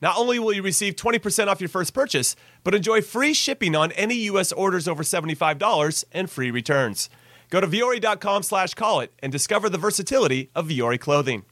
[0.00, 3.92] Not only will you receive 20% off your first purchase, but enjoy free shipping on
[3.92, 4.52] any U.S.
[4.52, 7.10] orders over $75 and free returns.
[7.50, 11.44] Go to vuori.com slash call it and discover the versatility of Vuori clothing.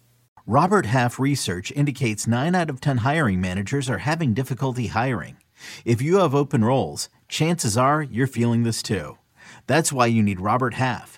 [0.46, 5.36] Robert Half research indicates 9 out of 10 hiring managers are having difficulty hiring.
[5.84, 9.18] If you have open roles, chances are you're feeling this too.
[9.66, 11.17] That's why you need Robert Half.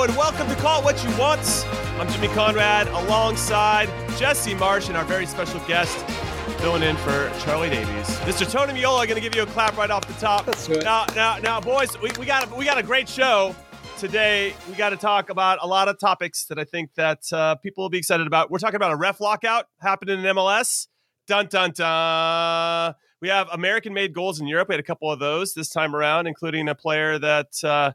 [0.00, 1.66] And welcome to Call It What You Want.
[2.00, 5.94] I'm Jimmy Conrad alongside Jesse Marsch and our very special guest
[6.58, 8.06] filling in for Charlie Davies.
[8.20, 8.50] Mr.
[8.50, 10.46] Tony Meola, going to give you a clap right off the top.
[10.46, 10.84] That's good.
[10.84, 13.54] Now, now, now, boys, we, we got a, we got a great show
[13.98, 14.54] today.
[14.70, 17.84] We got to talk about a lot of topics that I think that uh, people
[17.84, 18.50] will be excited about.
[18.50, 20.88] We're talking about a ref lockout happening in MLS.
[21.26, 22.94] Dun dun dun.
[23.20, 24.70] We have American-made goals in Europe.
[24.70, 27.62] We had a couple of those this time around, including a player that.
[27.62, 27.92] Uh,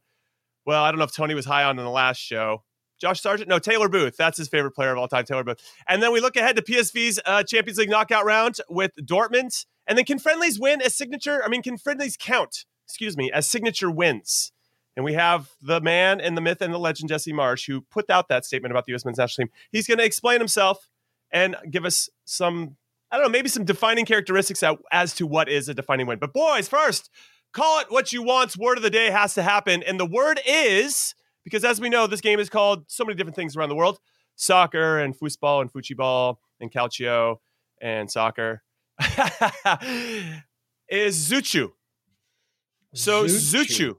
[0.66, 2.64] well, I don't know if Tony was high on in the last show.
[3.00, 3.50] Josh Sargent?
[3.50, 4.16] No, Taylor Booth.
[4.18, 5.60] That's his favorite player of all time, Taylor Booth.
[5.88, 9.66] And then we look ahead to PSV's uh, Champions League knockout round with Dortmund.
[9.88, 11.44] And then can friendlies win as signature?
[11.44, 14.52] I mean, can friendlies count, excuse me, as signature wins?
[14.96, 18.10] And we have the man and the myth and the legend, Jesse Marsch, who put
[18.10, 19.04] out that statement about the U.S.
[19.04, 19.54] men's national team.
[19.72, 20.90] He's going to explain himself
[21.32, 22.78] and give us some,
[23.12, 26.20] I don't know, maybe some defining characteristics as to what is a defining win.
[26.20, 27.10] But boys, first,
[27.56, 28.58] call it what you want.
[28.58, 29.82] Word of the day has to happen.
[29.82, 33.36] And the word is, because as we know, this game is called so many different
[33.36, 34.00] things around the world
[34.36, 37.38] soccer and football and fuchiball and calcio
[37.82, 38.62] and soccer,
[40.90, 41.72] is Zuchu.
[42.94, 43.96] So, Zuchu.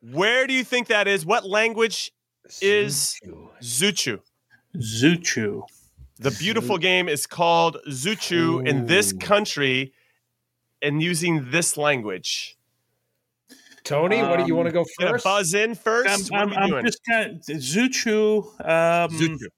[0.00, 1.26] where do you think that is?
[1.26, 2.12] What language
[2.60, 3.18] is
[3.62, 4.20] Zuchu?
[4.76, 5.62] Zuchu.
[6.18, 9.94] The beautiful game is called Zuchu in this country
[10.82, 12.58] and using this language.
[13.90, 15.24] Tony, what do you want to go first?
[15.24, 16.84] buzz in 1st I'm, what are I'm, we I'm doing?
[16.86, 18.44] just kind of Zuchu.
[18.60, 19.48] Um, Zuchu.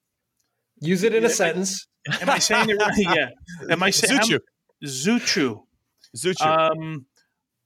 [0.80, 1.86] Use it in a a I- sentence.
[2.20, 2.92] Am I saying it right?
[2.96, 3.28] Yeah.
[3.70, 4.40] Am I saying Zuchu.
[4.84, 5.62] Zuchu?
[6.16, 6.46] Zuchu.
[6.46, 7.04] Um,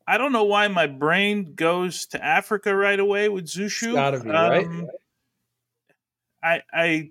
[0.08, 3.94] I don't know why my brain goes to Africa right away with Zushu.
[3.94, 4.66] gotta be, right?
[4.66, 4.86] Um,
[6.42, 7.10] I, I,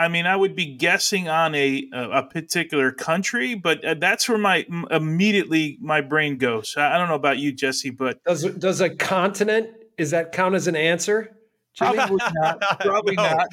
[0.00, 4.38] I mean, I would be guessing on a a, particular country, but uh, that's where
[4.38, 6.74] my immediately my brain goes.
[6.74, 9.68] I, don't know about you, Jesse, but Does does a continent
[9.98, 11.36] is that count as an answer?
[11.76, 12.60] Probably not.
[12.80, 13.22] Probably No.
[13.22, 13.48] not.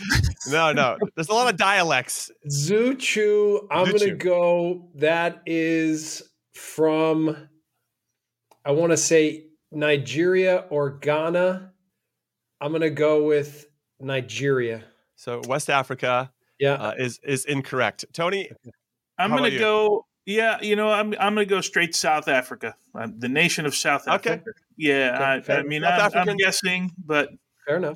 [0.47, 0.97] no, no.
[1.15, 2.31] There's a lot of dialects.
[2.49, 4.89] Zuchu, I'm gonna go.
[4.95, 7.49] That is from
[8.63, 11.73] I want to say Nigeria or Ghana.
[12.61, 13.65] I'm gonna go with
[13.99, 14.85] Nigeria.
[15.17, 16.73] So West Africa Yeah.
[16.73, 18.05] uh, is is incorrect.
[18.13, 18.49] Tony,
[19.17, 20.05] I'm gonna go.
[20.25, 24.07] Yeah, you know, I'm I'm gonna go straight South Africa, uh, the nation of South
[24.07, 24.31] Okay.
[24.31, 24.51] Africa.
[24.75, 27.29] Yeah, Okay, I, I mean, South I'm, I'm guessing, but
[27.65, 27.95] Fair enough.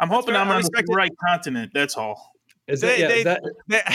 [0.00, 0.42] I'm hoping fair.
[0.42, 0.94] I'm I on the respect it.
[0.94, 1.72] right continent.
[1.74, 2.30] That's all.
[2.68, 3.24] Is They- that, yeah, they- is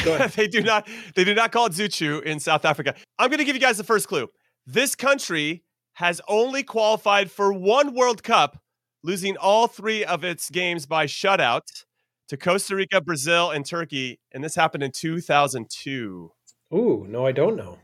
[0.04, 2.94] that they, they do not they do not call it Zuchu in South Africa.
[3.18, 4.28] I'm going to give you guys the first clue.
[4.66, 5.64] This country
[5.94, 8.62] has only qualified for one World Cup,
[9.04, 11.86] losing all three of its games by shutout
[12.28, 16.32] to Costa Rica, Brazil, and Turkey, and this happened in 2002.
[16.74, 17.78] Ooh, no, I don't know.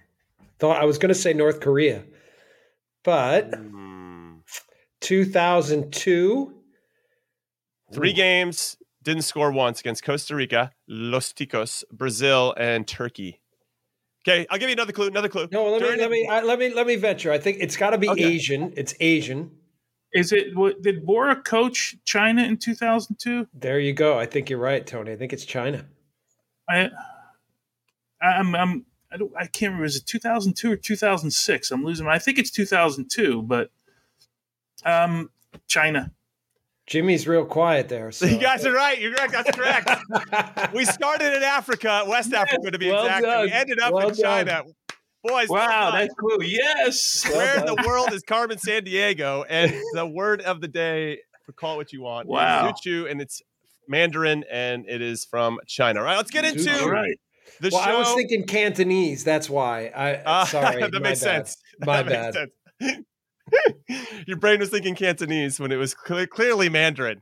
[0.60, 2.04] Thought I was going to say North Korea,
[3.04, 4.38] but Hmm.
[5.02, 6.54] 2002.
[7.94, 8.14] Three Ooh.
[8.14, 13.42] games, didn't score once against Costa Rica, Los Ticos, Brazil, and Turkey.
[14.26, 15.08] Okay, I'll give you another clue.
[15.08, 15.48] Another clue.
[15.52, 17.32] No, let During- me let me I, let me let me venture.
[17.32, 18.24] I think it's got to be Okay.
[18.24, 18.74] Asian.
[18.78, 19.52] It's Asian.
[20.14, 20.56] Is it?
[20.56, 23.48] what- Did Bora coach China in 2002?
[23.54, 24.20] There you go.
[24.20, 25.12] I think you're right, Tony.
[25.12, 25.86] I think it's China.
[26.70, 26.90] I,
[28.22, 29.86] I'm, I'm, I don't, I can't remember.
[29.86, 31.72] Is it 2002 or 2006?
[31.72, 32.06] I'm losing.
[32.06, 33.70] my- I think it's 2002, but
[34.86, 35.30] um,
[35.68, 36.12] China.
[36.86, 38.12] Jimmy's real quiet there.
[38.12, 38.26] So.
[38.26, 39.00] you guys are right.
[39.00, 39.32] You're correct.
[39.32, 40.74] That's correct.
[40.74, 43.26] we started in Africa, West Africa to be well exact.
[43.26, 44.64] and We ended up Well in China.
[45.24, 46.00] Boys, Wow, well done.
[46.02, 46.44] that's cool.
[46.44, 47.26] Yes.
[47.32, 49.46] Where in the world is Carmen Sandiego?
[49.50, 52.68] And the word of the day, for call it what you want, Wow.
[52.68, 53.42] is Zuchu, and it's
[53.88, 56.00] Mandarin, and it is from China.
[56.00, 56.82] All right, let's get into Zuchu.
[56.82, 57.18] All right.
[57.62, 57.92] the well, show.
[57.92, 59.24] I was thinking Cantonese.
[59.24, 59.88] That's why.
[59.96, 60.82] I Ah, sorry.
[60.82, 61.48] that makes bad.
[61.48, 61.58] sense.
[61.80, 62.50] My That bad.
[62.80, 63.06] makes sense.
[64.28, 67.22] Your brain was thinking Cantonese when it was cle- clearly Mandarin.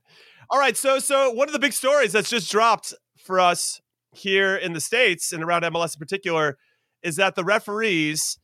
[0.50, 3.81] All right, so so one of the big stories that's just dropped for us
[4.13, 6.57] here in the states and around MLS in particular
[7.03, 8.38] is that the referees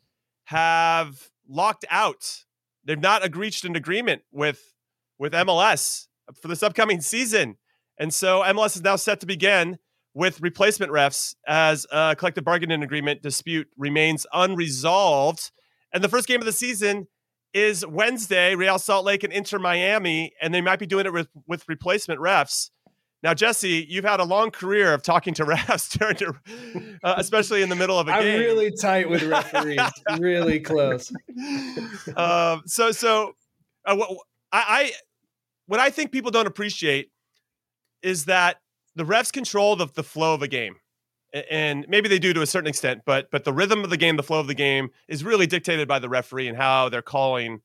[0.46, 2.46] have locked out.
[2.84, 4.74] They've not reached an agreement with
[5.20, 6.08] with MLS
[6.42, 7.58] for this upcoming season,
[8.00, 9.78] and so MLS is now set to begin
[10.14, 15.52] with replacement refs as a collective bargaining agreement dispute remains unresolved.
[15.94, 17.08] And the first game of the season
[17.54, 21.28] is Wednesday, Real Salt Lake and Inter Miami, and they might be doing it with,
[21.48, 22.72] with replacement refs.
[23.24, 26.40] Now, Jesse, you've had a long career of talking to refs during your,
[27.04, 28.36] uh, especially in the middle of a I'm game.
[28.36, 29.80] I'm really tight with referees.
[30.20, 31.12] really close.
[32.16, 33.34] um, so, so
[33.86, 34.10] uh, what
[34.52, 34.92] I, I,
[35.66, 37.10] what I think people don't appreciate
[38.02, 38.58] is that
[38.96, 40.76] the refs control the, the flow of a game,
[41.52, 44.16] and maybe they do to a certain extent, but but the rhythm of the game,
[44.16, 47.62] the flow of the game, is really dictated by the referee and how they're calling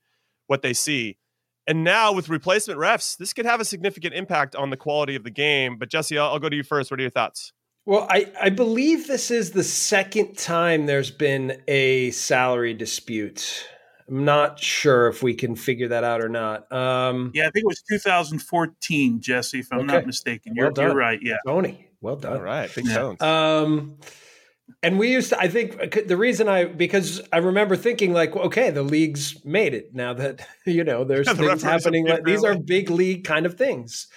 [0.46, 1.18] what they see.
[1.66, 5.22] And now with replacement refs, this could have a significant impact on the quality of
[5.24, 5.78] the game.
[5.78, 6.90] But Jesse, I'll, I'll go to you first.
[6.90, 7.52] What are your thoughts?
[7.84, 13.66] Well, I, I believe this is the second time there's been a salary dispute.
[14.08, 16.70] I'm not sure if we can figure that out or not.
[16.72, 19.86] Um, Yeah, I think it was 2014, Jesse, if I'm Okay.
[19.86, 20.54] not mistaken.
[20.54, 21.18] You're, Well you're right.
[21.22, 21.36] Yeah.
[21.46, 22.36] Tony, well done.
[22.36, 22.94] All right, big Yeah.
[22.98, 23.22] tones.
[23.22, 23.96] Um,
[24.82, 28.34] and we used to, I think uh, the reason I, because I remember thinking like,
[28.34, 32.06] okay, the league's made it now that, you know, there's The things happening.
[32.06, 34.08] Like, these are big league kind of things.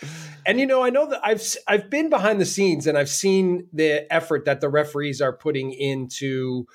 [0.45, 3.68] And, you know, I know that I've, I've been behind the scenes and I've seen
[3.74, 6.65] the effort that the referees are putting into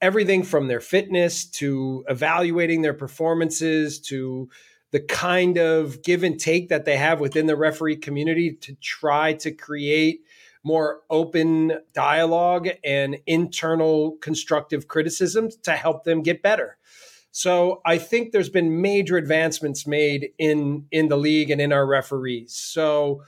[0.00, 4.48] everything from their fitness to evaluating their performances to
[4.90, 9.34] the kind of give and take that they have within the referee community to try
[9.34, 10.22] to create
[10.64, 16.76] more open dialogue and internal constructive criticism to help them get better.
[17.30, 21.86] So I think there's been major advancements made in in the league and in our
[21.86, 22.54] referees.
[22.54, 23.22] So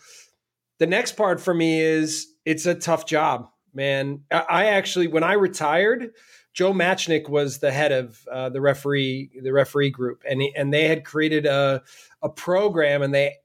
[0.79, 4.23] the next part for me is it's a tough job, man.
[4.31, 6.11] I actually when I retired,
[6.55, 10.73] Joe Machnik was the head of uh, the referee the referee group, and he, and
[10.73, 11.83] they had created a
[12.23, 13.37] a program, and they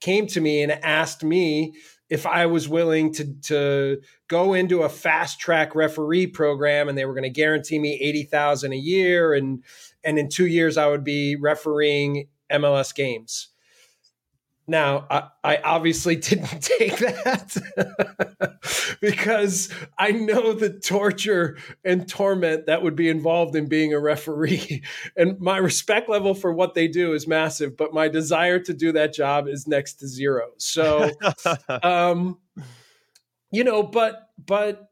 [0.00, 1.74] came to me and asked me
[2.10, 7.04] if I was willing to to go into a fast track referee program, and they
[7.04, 9.64] were going to guarantee me eighty thousand a year, and
[10.02, 13.48] and in two years I would be refereeing MLS games.
[14.66, 18.58] Now, I, I obviously didn't take that
[19.00, 24.82] because I know the torture and torment that would be involved in being a referee.
[25.16, 28.92] And my respect level for what they do is massive, but my desire to do
[28.92, 30.50] that job is next to zero.
[30.56, 31.10] So,
[31.68, 32.38] um,
[33.50, 34.88] you know, but, but,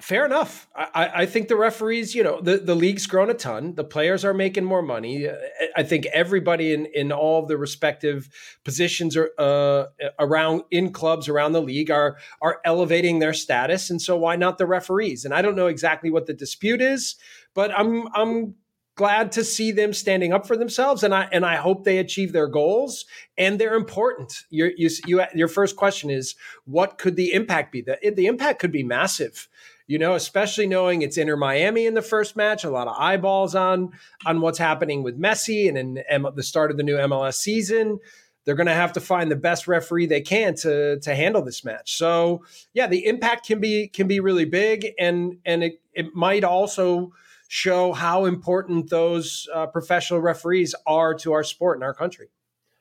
[0.00, 0.68] Fair enough.
[0.74, 3.74] I, I- think the referees, you know, the, the league's grown a ton.
[3.74, 5.28] The players are making more money.
[5.28, 5.34] Uh,
[5.76, 8.28] I think everybody in, in all the respective
[8.64, 9.86] positions are, uh,
[10.18, 14.58] around in clubs around the league are are elevating their status, and so why not
[14.58, 15.24] the referees?
[15.24, 17.16] And I don't know exactly what the dispute is,
[17.54, 18.54] but I'm I'm
[18.96, 22.32] glad to see them standing up for themselves, and I and I hope they achieve
[22.32, 23.04] their goals.
[23.36, 24.44] And they're important.
[24.50, 27.82] Your you, you your first question is what could the impact be?
[27.82, 29.48] The the impact could be massive
[29.86, 33.54] you know, especially knowing it's Inter Miami in the first match, a lot of eyeballs
[33.54, 33.92] on
[34.24, 37.98] on what's happening with Messi and in M- the start of the new MLS season.
[38.44, 41.64] They're going to have to find the best referee they can to to handle this
[41.64, 41.96] match.
[41.96, 46.44] So, yeah, the impact can be can be really big, and and it it might
[46.44, 47.12] also
[47.48, 52.28] show how important those uh, professional referees are to our sport in our country.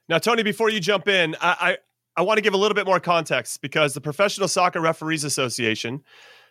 [0.07, 1.77] Now, Tony, before you jump in, I, I,
[2.17, 6.03] I want to give a little bit more context because the Professional Soccer Referees Association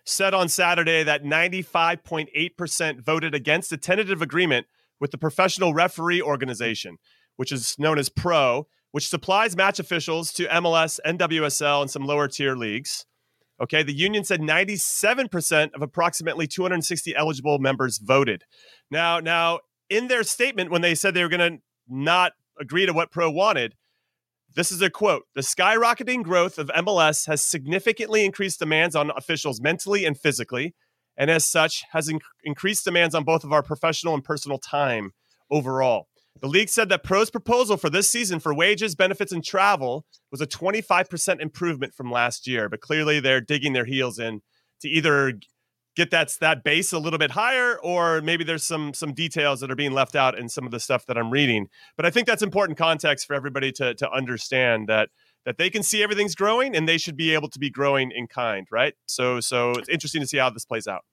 [0.04, 4.66] said on Saturday that 95.8% voted against a tentative agreement
[5.00, 6.98] with the Professional Referee Organization,
[7.36, 12.28] which is known as PRO, which supplies match officials to MLS, NWSL, and some lower
[12.28, 13.06] tier leagues.
[13.60, 18.44] Okay, the union said 97% of approximately 260 eligible members voted.
[18.90, 22.92] Now, now in their statement when they said they were going to not agree to
[22.92, 23.74] what Pro wanted,
[24.54, 29.60] this is a quote The skyrocketing growth of MLS has significantly increased demands on officials
[29.60, 30.74] mentally and physically,
[31.16, 35.12] and as such, has inc- increased demands on both of our professional and personal time
[35.50, 36.08] overall.
[36.40, 40.40] The league said that Pro's proposal for this season for wages, benefits, and travel was
[40.40, 44.40] a 25% improvement from last year, but clearly they're digging their heels in
[44.80, 45.34] to either
[45.96, 49.70] get that that base a little bit higher or maybe there's some some details that
[49.70, 51.68] are being left out in some of the stuff that I'm reading.
[51.96, 55.10] But I think that's important context for everybody to to understand that
[55.44, 58.26] that they can see everything's growing and they should be able to be growing in
[58.26, 58.94] kind, right?
[59.06, 61.04] So so it's interesting to see how this plays out.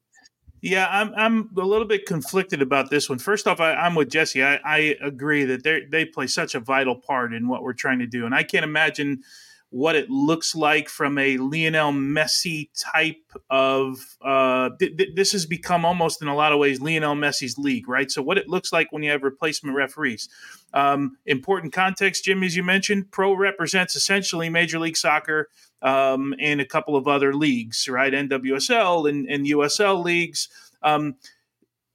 [0.61, 3.17] Yeah, I'm I'm a little bit conflicted about this one.
[3.17, 4.43] First off, I, am with Jesse.
[4.43, 7.97] I, I agree that they they play such a vital part in what we're trying
[7.99, 9.23] to do, and I can't imagine
[9.71, 14.17] what it looks like from a Lionel Messi type of.
[14.21, 17.87] Uh, th- th- this has become almost in a lot of ways Lionel Messi's league,
[17.87, 18.11] right?
[18.11, 20.29] So what it looks like when you have replacement referees.
[20.73, 25.49] Um, important context, Jim, as you mentioned, pro represents essentially Major League Soccer
[25.81, 28.13] um, and a couple of other leagues, right?
[28.13, 30.49] NWSL and, and USL leagues.
[30.83, 31.15] Um,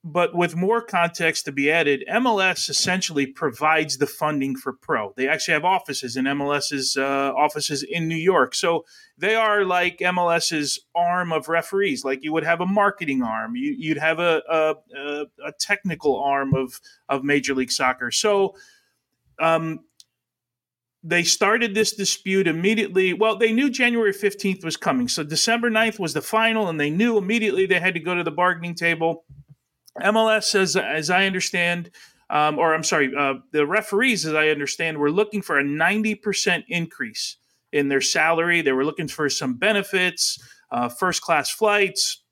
[0.09, 5.13] but with more context to be added, MLS essentially provides the funding for pro.
[5.17, 8.55] They actually have offices in MLS's uh, offices in New York.
[8.55, 8.85] So
[9.19, 12.05] they are like MLS's arm of referees.
[12.05, 16.55] Like you would have a marketing arm, you, would have a, a, a, technical arm
[16.55, 18.13] of, of Major League Soccer.
[18.13, 18.55] So
[19.41, 19.81] um,
[21.03, 23.13] they started this dispute immediately.
[23.13, 25.09] Well, they knew January 15th was coming.
[25.09, 28.23] So December 9th was the final, and they knew immediately they had to go to
[28.23, 29.25] the bargaining table
[30.03, 31.91] MLS, as as I understand,
[32.31, 36.65] um, or I'm sorry, uh, the referees, as I understand, were looking for a 90%
[36.69, 37.37] increase
[37.73, 38.63] in their salary.
[38.63, 40.39] They were looking for some benefits,
[40.71, 42.23] uh, first class flights.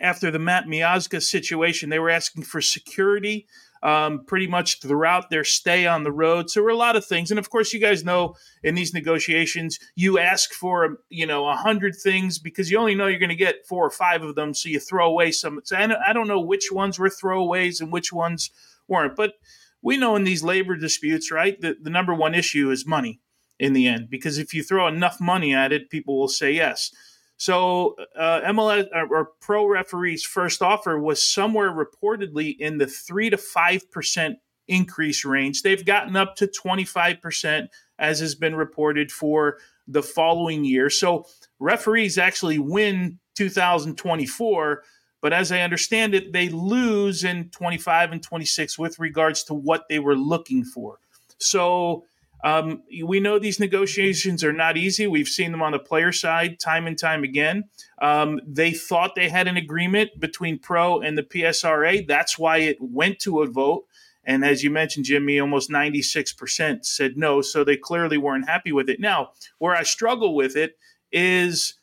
[0.00, 3.46] After the Matt Miazga situation, they were asking for security
[3.82, 6.50] um, pretty much throughout their stay on the road.
[6.50, 8.94] So there were a lot of things, and of course, you guys know in these
[8.94, 13.28] negotiations, you ask for you know a hundred things because you only know you're going
[13.28, 15.60] to get four or five of them, so you throw away some.
[15.64, 18.50] So I don't know which ones were throwaways and which ones
[18.88, 19.34] weren't, but
[19.82, 23.20] we know in these labor disputes, right, the, the number one issue is money
[23.58, 26.92] in the end because if you throw enough money at it, people will say yes.
[27.42, 33.30] So uh, MLS uh, or pro referees' first offer was somewhere reportedly in the three
[33.30, 35.62] to five percent increase range.
[35.62, 39.58] They've gotten up to twenty five percent, as has been reported for
[39.88, 40.88] the following year.
[40.88, 41.26] So
[41.58, 44.84] referees actually win 2024,
[45.20, 49.88] but as I understand it, they lose in 25 and 26 with regards to what
[49.88, 51.00] they were looking for.
[51.38, 52.04] So
[52.44, 55.06] um, we know these negotiations are not easy.
[55.06, 57.64] We've seen them on the player side time and time again.
[58.00, 62.06] Um, they thought they had an agreement between Pro and the PSRA.
[62.06, 63.84] That's why it went to a vote.
[64.24, 67.42] And as you mentioned, Jimmy, almost 96% said no.
[67.42, 69.00] So they clearly weren't happy with it.
[69.00, 70.78] Now, where I struggle with it
[71.12, 71.74] is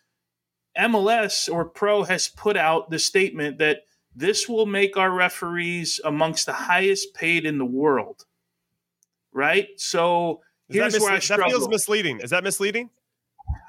[0.77, 3.81] MLS or Pro has put out the statement that
[4.15, 8.25] this will make our referees amongst the highest paid in the world.
[9.31, 9.69] Right?
[9.77, 12.19] So is Here's that, mis- that feels misleading.
[12.19, 12.89] Is that misleading?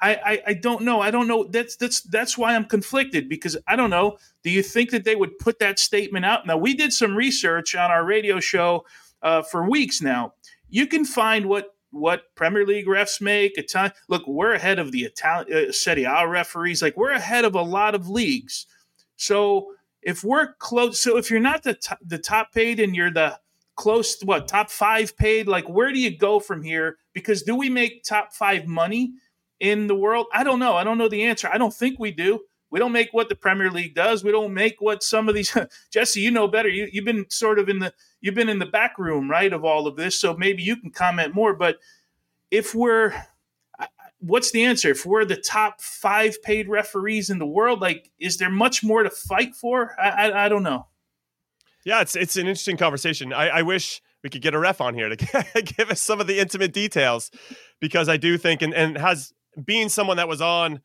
[0.01, 1.01] I, I, I don't know.
[1.01, 1.43] I don't know.
[1.45, 4.17] That's that's that's why I'm conflicted because I don't know.
[4.43, 6.45] Do you think that they would put that statement out?
[6.45, 8.85] Now we did some research on our radio show
[9.21, 10.33] uh, for weeks now.
[10.69, 13.57] You can find what what Premier League refs make.
[13.57, 16.81] Italian look, we're ahead of the Italian uh, Serie A referees.
[16.81, 18.65] Like we're ahead of a lot of leagues.
[19.17, 23.11] So if we're close, so if you're not the t- the top paid and you're
[23.11, 23.39] the
[23.81, 25.47] close to what top five paid?
[25.47, 26.97] Like where do you go from here?
[27.13, 29.13] Because do we make top five money
[29.59, 30.27] in the world?
[30.31, 30.75] I don't know.
[30.75, 31.49] I don't know the answer.
[31.51, 32.41] I don't think we do.
[32.69, 34.23] We don't make what the premier league does.
[34.23, 35.57] We don't make what some of these
[35.91, 36.69] jesse you know better.
[36.69, 39.65] You, you've been sort of in the you've been in the back room right of
[39.65, 40.15] all of this.
[40.15, 41.55] So maybe you can comment more.
[41.55, 41.79] But
[42.51, 43.15] if we're
[44.19, 44.91] what's the answer?
[44.91, 49.01] If we're the top five paid referees in the world like is there much more
[49.01, 49.99] to fight for?
[49.99, 50.85] I, I, I don't know
[51.85, 53.33] yeah, it's it's an interesting conversation.
[53.33, 55.15] I, I wish we could get a ref on here to
[55.77, 57.31] give us some of the intimate details
[57.79, 59.33] because I do think and, and has
[59.65, 60.81] being someone that was on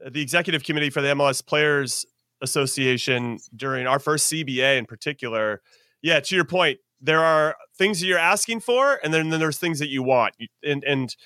[0.00, 2.06] the executive committee for the MLS Players
[2.42, 5.62] Association during our first CBA in particular.
[6.02, 9.58] Yeah, to your point, there are things that you're asking for, and then, then there's
[9.58, 11.16] things that you want, and and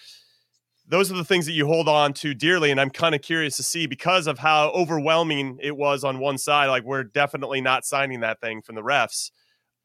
[0.90, 2.72] those are the things that you hold on to dearly.
[2.72, 6.36] And I'm kind of curious to see because of how overwhelming it was on one
[6.36, 6.66] side.
[6.66, 9.30] Like we're definitely not signing that thing from the refs.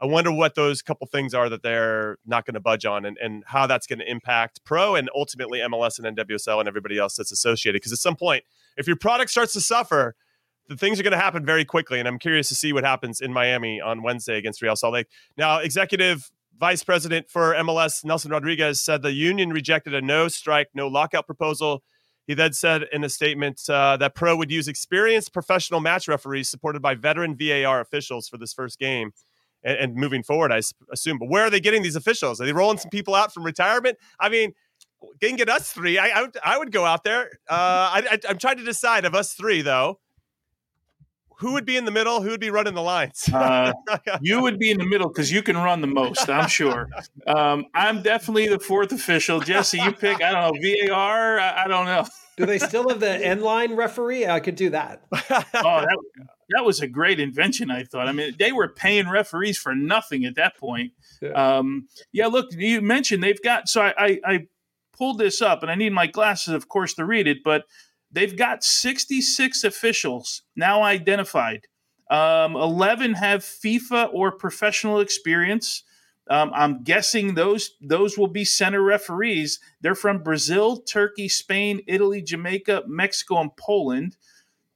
[0.02, 3.18] I wonder what those couple things are that they're not going to budge on and,
[3.20, 7.16] and how that's going to impact pro and ultimately MLS and NWSL and everybody else
[7.16, 7.78] that's associated.
[7.78, 8.44] Because at some point,
[8.76, 10.16] if your product starts to suffer,
[10.68, 12.00] the things are going to happen very quickly.
[12.00, 15.08] And I'm curious to see what happens in Miami on Wednesday against Real Salt Lake.
[15.38, 20.70] Now, executive vice president for MLS, Nelson Rodriguez, said the union rejected a no strike,
[20.74, 21.84] no lockout proposal.
[22.28, 26.50] He then said in a statement uh, that Pro would use experienced professional match referees
[26.50, 29.12] supported by veteran VAR officials for this first game
[29.64, 31.20] and, and moving forward, I assume.
[31.20, 32.42] But where are they getting these officials?
[32.42, 33.98] Are they rolling some people out from retirement?
[34.20, 34.54] I mean,
[35.22, 36.00] they can get us three.
[36.00, 37.26] I, I, would, I would go out there.
[37.48, 40.00] Uh, I, am trying to decide of us three, though
[41.38, 42.22] who would be in the middle?
[42.22, 43.30] Who would be running the lines?
[43.34, 43.74] uh,
[44.22, 46.30] you would be in the middle because you can run the most.
[46.30, 46.90] I'm sure.
[47.28, 49.40] Um, I'm definitely the fourth official.
[49.40, 50.22] Jesse, you pick.
[50.24, 51.40] I don't know VAR.
[51.40, 52.06] I, I don't know.
[52.38, 54.28] do they still have the end line referee?
[54.28, 55.04] I could do that.
[55.14, 55.20] oh,
[55.54, 55.98] that,
[56.50, 57.72] that was a great invention.
[57.72, 58.08] I thought.
[58.08, 60.94] I mean, they were paying referees for nothing at that point.
[61.22, 61.32] Yeah.
[61.32, 63.68] Um, yeah look, you mentioned they've got.
[63.68, 64.40] So I, I, I
[64.98, 67.66] pulled this up, and I need my glasses, of course, to read it, but
[68.16, 71.68] They've got 66 officials now identified.
[72.10, 75.84] Um, 11 have FIFA or professional experience.
[76.30, 79.60] Um, I'm guessing those those will be center referees.
[79.82, 84.16] They're from Brazil, Turkey, Spain, Italy, Jamaica, Mexico, and Poland.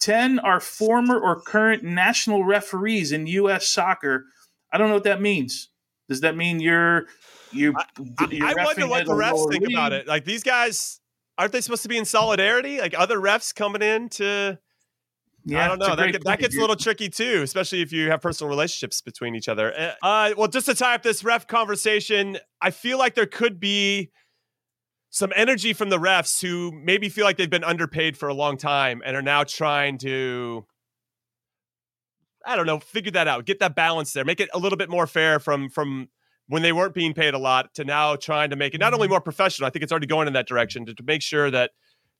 [0.01, 3.67] 10 are former or current national referees in U.S.
[3.67, 4.25] soccer.
[4.71, 5.69] I don't know what that means.
[6.09, 7.05] Does that mean you're
[7.53, 7.73] you?
[7.77, 9.73] I, I wonder what the refs think league?
[9.73, 10.07] about it.
[10.07, 10.99] Like these guys,
[11.39, 12.79] aren't they supposed to be in solidarity?
[12.79, 14.59] Like other refs coming in to
[15.45, 15.95] yeah, I don't know.
[15.95, 19.47] That, that, gets a little tricky too, especially if you have personal relationships between each
[19.47, 19.73] other.
[19.73, 23.59] Eh, uh, well, just to tie up this ref conversation, I feel like there could
[23.59, 24.11] be
[25.09, 28.57] some energy from the refs who maybe feel like they've been underpaid for a long
[28.57, 30.65] time and are now trying to,
[32.45, 34.89] I don't know, figure that out, get that balance there, make it a little bit
[34.89, 36.09] more fair from from
[36.49, 39.05] when they weren't being paid a lot to now trying to make it not only
[39.05, 39.13] mm-hmm.
[39.13, 39.67] more professional.
[39.67, 41.71] I think it's already going in that direction to, to make sure that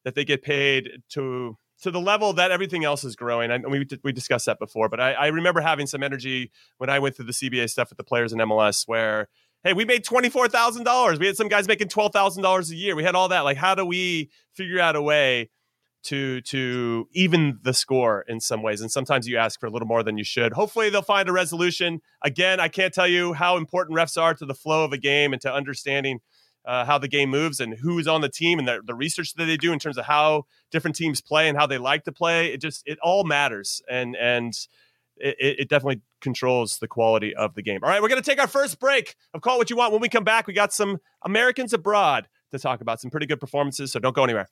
[0.06, 3.52] that they get paid to to the level that everything else is growing.
[3.52, 7.00] And we we discussed that before, but I, I remember having some energy when I
[7.00, 9.28] went through the CBA stuff with the players in MLS, where
[9.64, 11.20] hey, we made twenty four thousand dollars.
[11.20, 12.96] We had some guys making twelve thousand dollars a year.
[12.96, 13.42] We had all that.
[13.42, 15.50] Like, how do we figure out a way
[16.04, 19.88] to to even the score in some ways and sometimes you ask for a little
[19.88, 20.54] more than you should.
[20.54, 22.02] Hopefully they'll find a resolution.
[22.24, 25.34] Again i can't tell you how important refs are to the flow of a game
[25.34, 26.20] and to understanding
[26.66, 29.46] uh, how the game moves and who's on the team and the, the research that
[29.46, 32.54] they do in terms of how different teams play and how they like to play.
[32.54, 34.54] It just it all matters and and
[35.18, 37.80] it, it definitely controls the quality of the game.
[37.84, 39.94] All right we're going to take our first break of call what you want.
[39.94, 43.40] When we come back we got some americans abroad to talk about some pretty good
[43.40, 44.48] performances so don't go anywhere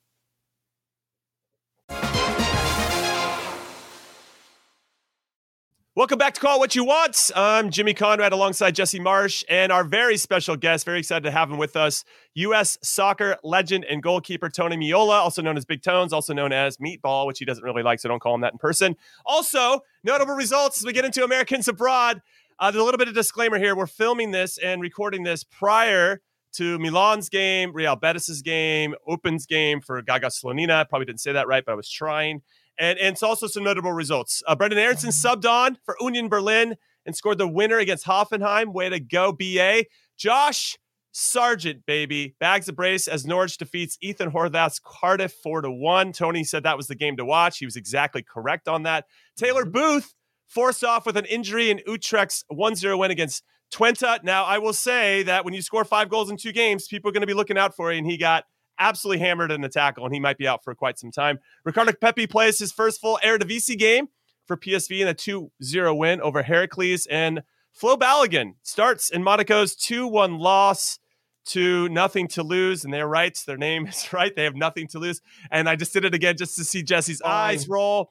[5.98, 7.32] Welcome back to Call What You Want.
[7.34, 10.84] I'm Jimmy Conrad alongside Jesse Marsch and our very special guest.
[10.84, 12.04] Very excited to have him with us.
[12.34, 12.78] U.S.
[12.84, 17.26] soccer legend and goalkeeper Tony Meola, also known as Big Tones, also known as Meatball,
[17.26, 18.94] which he doesn't really like, so don't call him that in person.
[19.26, 22.22] Also, notable results as we get into Americans abroad.
[22.60, 23.74] Uh, there's a little bit of disclaimer here.
[23.74, 26.20] We're filming this and recording this prior
[26.52, 30.88] to Milan's game, Real Betis's game, Eupen's game for Gaga Slonina.
[30.88, 32.42] Probably didn't say that right, but I was trying
[32.78, 34.42] and, and it's also some notable results.
[34.46, 38.72] Uh, Brenden Aaronson subbed on for Union Berlin and scored the winner against Hoffenheim.
[38.72, 39.84] Way to go, BA.
[40.16, 40.76] Josh
[41.12, 46.12] Sargent, baby, bags a brace as Norwich defeats Ethan Horvath's Cardiff 4 to 1.
[46.12, 47.58] Tony said that was the game to watch.
[47.58, 49.06] He was exactly correct on that.
[49.36, 49.72] Taylor mm-hmm.
[49.72, 50.14] Booth
[50.46, 54.22] forced off with an injury in Utrecht's 1 0 win against Twente.
[54.22, 57.12] Now, I will say that when you score five goals in two games, people are
[57.12, 58.44] going to be looking out for you, and he got
[58.78, 61.38] absolutely hammered in the tackle, and he might be out for quite some time.
[61.64, 64.08] Ricardo Pepi plays his first full Eredivisie game
[64.46, 70.38] for PSV in a 2-0 win over Heracles, and Flo Balogun starts in Monaco's 2-1
[70.40, 70.98] loss
[71.46, 73.38] to nothing to lose, and they're right.
[73.46, 74.34] Their name is right.
[74.34, 75.20] They have nothing to lose.
[75.50, 77.50] And I just did it again just to see Jesse's fine.
[77.50, 78.10] eyes roll.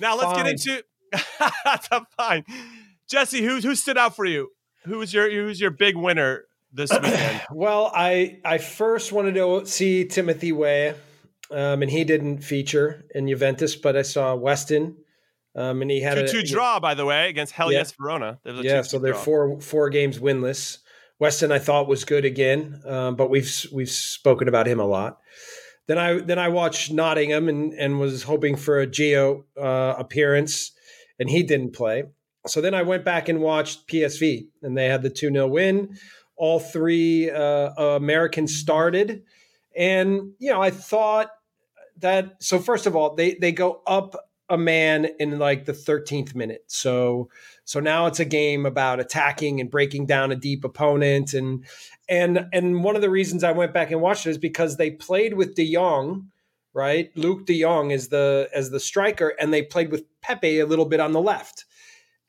[0.00, 0.44] Now let's fine.
[0.44, 0.84] get into
[1.64, 2.44] that's fine.
[3.08, 4.48] Jesse, who who stood out for you?
[4.84, 7.42] Who was your who's your big winner this weekend?
[7.52, 10.94] well, I I first wanted to see Timothy Weah,
[11.50, 14.96] um, and he didn't feature in Juventus, but I saw Weston,
[15.54, 17.84] um, and he had a two draw by the way against Hellas yeah.
[17.98, 18.40] Verona.
[18.44, 19.22] Yeah, so they're draw.
[19.22, 20.78] four four games winless.
[21.18, 25.18] Weston I thought was good again, um, but we've we've spoken about him a lot.
[25.86, 30.72] Then I then I watched Nottingham and and was hoping for a Gio uh, appearance,
[31.18, 32.04] and he didn't play.
[32.46, 35.96] So then I went back and watched PSV, and they had the two 0 win
[36.36, 39.22] all three uh, Americans started,
[39.76, 41.30] and you know I thought
[41.98, 42.42] that.
[42.42, 44.16] So first of all, they they go up
[44.48, 46.64] a man in like the 13th minute.
[46.66, 47.30] So
[47.64, 51.64] so now it's a game about attacking and breaking down a deep opponent and
[52.08, 54.90] and and one of the reasons I went back and watched it is because they
[54.90, 56.32] played with De Jong
[56.74, 57.14] right?
[57.16, 60.86] Luuk De Jong is the as the striker, and they played with Pepi a little
[60.86, 61.64] bit on the left.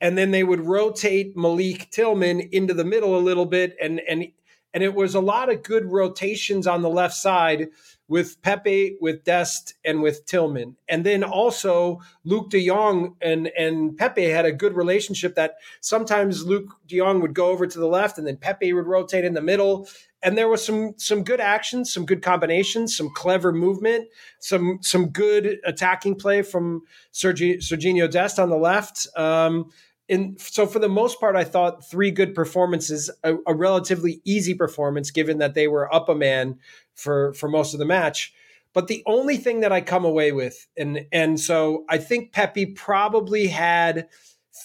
[0.04, 4.28] And then they would rotate Malik Tillman into the middle a little bit, and and
[4.74, 7.70] and it was a lot of good rotations on the left side
[8.08, 10.76] with Pepi, with Dest, and with Tillman.
[10.90, 16.44] And then also Luuk De Jong and, and Pepi had a good relationship that sometimes
[16.44, 19.34] Luuk De Jong would go over to the left and then Pepi would rotate in
[19.34, 19.88] the middle.
[20.22, 24.08] And there was some some good actions, some good combinations, some clever movement,
[24.40, 29.08] some some good attacking play from Sergi, Serginho Dest on the left.
[29.18, 29.70] Um,
[30.10, 34.54] and so for the most part, I thought three good performances, a, a, relatively easy
[34.54, 36.60] performance, given that they were up a man
[36.94, 38.34] for for most of the match.
[38.74, 42.68] But the only thing that I come away with, and and so I think Pepi
[42.68, 44.08] probably had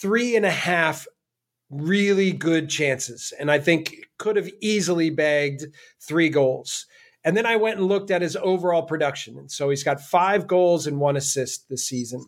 [0.00, 1.06] three and a half
[1.70, 5.66] really good chances, and I think could have easily bagged
[6.00, 6.86] three goals.
[7.24, 10.46] And then I went and looked at his overall production, and so he's got five
[10.48, 12.24] goals and one assist this season.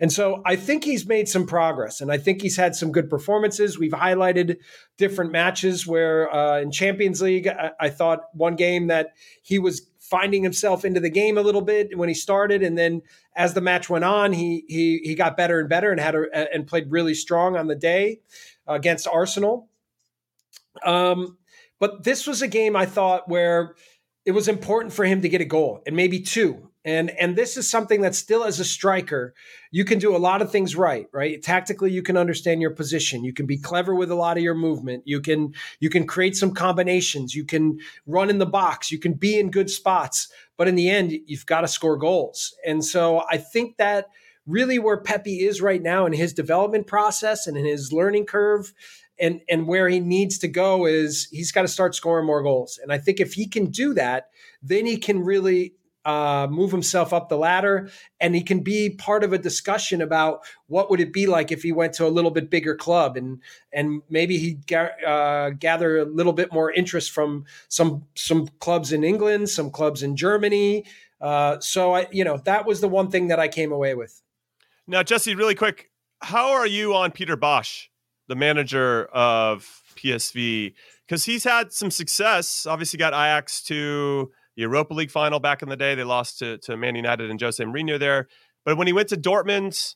[0.00, 3.10] And so I think he's made some progress and I think he's had some good
[3.10, 3.78] performances.
[3.78, 4.56] We've highlighted
[4.96, 9.90] different matches where uh, in Champions League, I, I, thought one game that he was
[9.98, 12.62] finding himself into the game a little bit when he started.
[12.62, 13.02] And then
[13.36, 16.52] as the match went on, he, he, he got better and better and had a,
[16.52, 18.20] and played really strong on the day
[18.66, 19.68] against Arsenal.
[20.84, 21.36] Um,
[21.78, 23.74] but this was a game I thought where
[24.24, 27.56] it was important for him to get a goal and maybe two and and this
[27.56, 29.32] is something that still as a striker
[29.70, 31.40] you can do a lot of things right right?
[31.42, 33.24] Tactically you can understand your position.
[33.24, 35.04] You can be clever with a lot of your movement.
[35.06, 37.34] You can you can create some combinations.
[37.34, 38.90] You can run in the box.
[38.90, 40.28] You can be in good spots.
[40.56, 42.54] But in the end you've got to score goals.
[42.66, 44.08] And so i think that
[44.46, 48.72] really where Pepi is right now in his development process and in his learning curve
[49.18, 52.80] and and where he needs to go is he's got to start scoring more goals.
[52.82, 54.30] And i think if he can do that
[54.62, 59.22] then he can really uh, move himself up the ladder and he can be part
[59.22, 62.30] of a discussion about what would it be like if he went to a little
[62.30, 63.40] bit bigger club and
[63.72, 68.92] and maybe he ga- uh, gather a little bit more interest from some some clubs
[68.92, 70.84] in England, some clubs in Germany.
[71.20, 74.22] Uh, so I, you know, that was the one thing that I came away with.
[74.86, 75.90] Now, Jesse, really quick,
[76.22, 77.88] how are you on Peter Bosz,
[78.26, 80.72] the manager of PSV?
[81.06, 82.66] Because he's had some success.
[82.66, 85.94] Obviously, got Ajax to Europa League final back in the day.
[85.94, 88.28] They lost to, to Man United and Jose Mourinho there.
[88.64, 89.94] But when he went to Dortmund,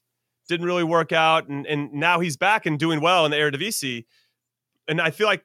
[0.49, 1.49] didn't really work out.
[1.49, 4.05] And, and now he's back and doing well in the Eredivisie.
[4.89, 5.45] And I feel like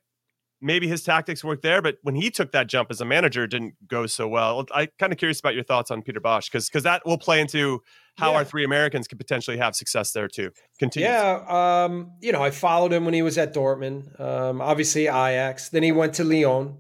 [0.62, 3.52] maybe his tactics worked there, but when he took that jump as a manager, it
[3.52, 4.66] didn't go so well.
[4.74, 7.40] I kind of curious about your thoughts on Peter Bosz because because that will play
[7.40, 7.82] into
[8.18, 8.38] how yeah.
[8.38, 10.52] our three Americans could potentially have success there too.
[10.78, 11.08] Continue.
[11.08, 14.20] Yeah, um, you know, I followed him when he was at Dortmund.
[14.20, 15.70] Um, obviously Ajax.
[15.70, 16.78] Then he went to Lyon.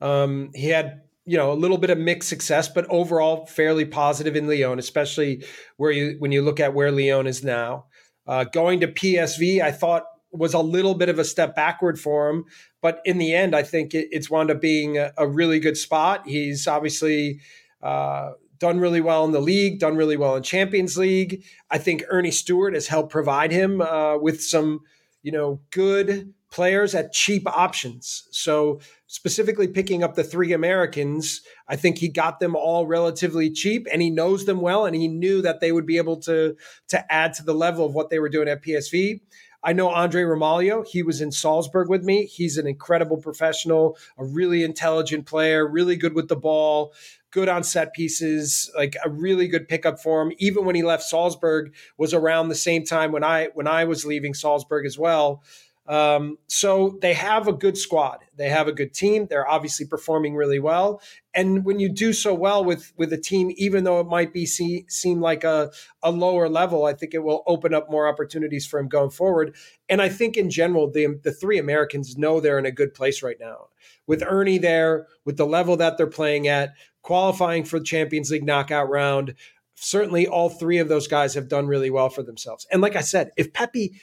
[0.00, 4.34] Um, he had you know a little bit of mixed success, but overall fairly positive
[4.34, 5.44] in Lyon, especially
[5.76, 7.84] where you when you look at where Lyon is now.
[8.26, 12.30] Uh, going to PSV, I thought was a little bit of a step backward for
[12.30, 12.44] him,
[12.80, 15.76] but in the end, I think it, it's wound up being a, a, really good
[15.76, 16.26] spot.
[16.26, 17.40] He's obviously
[17.82, 21.44] uh, done really well in the league, done really well in Champions League.
[21.70, 24.80] I think Earnie Stewart has helped provide him uh, with some,
[25.22, 28.26] you know, good players at cheap options.
[28.30, 33.86] So specifically picking up the three Americans, I think he got them all relatively cheap
[33.92, 36.56] and he knows them well and he knew that they would be able to
[36.88, 39.20] to add to the level of what they were doing at PSV.
[39.62, 40.86] I know Andre Ramalho.
[40.86, 42.26] He was in Salzburg with me.
[42.26, 46.94] He's an incredible professional, a really intelligent player, really good with the ball,
[47.32, 50.32] good on set pieces, like a really good pickup for him.
[50.38, 54.06] Even when he left Salzburg was around the same time when I when I was
[54.06, 55.42] leaving Salzburg as well.
[55.88, 58.18] Um, so they have a good squad.
[58.36, 59.26] They have a good team.
[59.26, 61.00] They're obviously performing really well.
[61.32, 64.44] And when you do so well with with a team, even though it might be
[64.44, 65.70] see, seem like a,
[66.02, 69.56] a lower level, I think it will open up more opportunities for him going forward.
[69.88, 73.22] And I think in general, the the three Americans know they're in a good place
[73.22, 73.68] right now.
[74.06, 78.44] With Ernie there, with the level that they're playing at, qualifying for the Champions League
[78.44, 79.34] knockout round,
[79.74, 82.66] certainly all three of those guys have done really well for themselves.
[82.70, 83.94] And like I said, if Pepi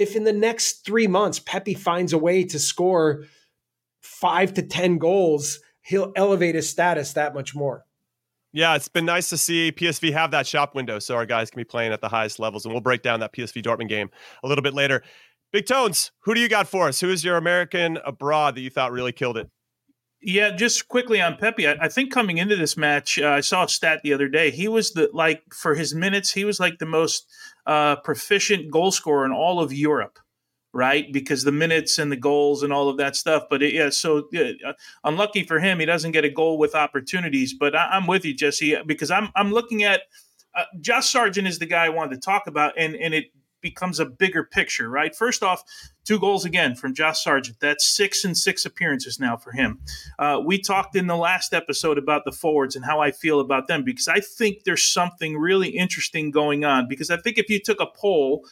[0.00, 3.24] if in the next three months Pepi finds a way to score
[4.00, 7.84] five to 10 goals, he'll elevate his status that much more.
[8.52, 11.60] Yeah, it's been nice to see PSV have that shop window so our guys can
[11.60, 12.64] be playing at the highest levels.
[12.64, 14.10] And we'll break down that PSV Dortmund game
[14.42, 15.02] a little bit later.
[15.52, 17.00] Big Tones, who do you got for us?
[17.00, 19.50] Who is your American abroad that you thought really killed it?
[20.22, 21.66] Yeah, just quickly on Pepi.
[21.66, 24.50] I, I think coming into this match, uh, I saw a stat the other day.
[24.50, 27.26] He was the like for his minutes, he was like the most
[27.66, 30.18] uh, proficient goal scorer in all of Europe.
[30.72, 31.12] right?
[31.12, 33.44] Because the minutes and the goals and all of that stuff.
[33.50, 34.72] But it, yeah, so uh,
[35.04, 37.54] unlucky for him, he doesn't get a goal with opportunities.
[37.58, 40.02] But I, am with you, Jesse, because I'm I'm looking at
[40.54, 43.26] uh, Josh Sargent is the guy I wanted to talk about, and and it
[43.60, 45.14] becomes a bigger picture, right?
[45.14, 45.62] First off,
[46.04, 47.58] two goals again from Josh Sargent.
[47.60, 49.80] That's six and six appearances now for him.
[50.18, 53.68] Uh, we talked in the last episode about the forwards and how I feel about
[53.68, 56.88] them because I think there's something really interesting going on.
[56.88, 58.44] Because I think if you took a poll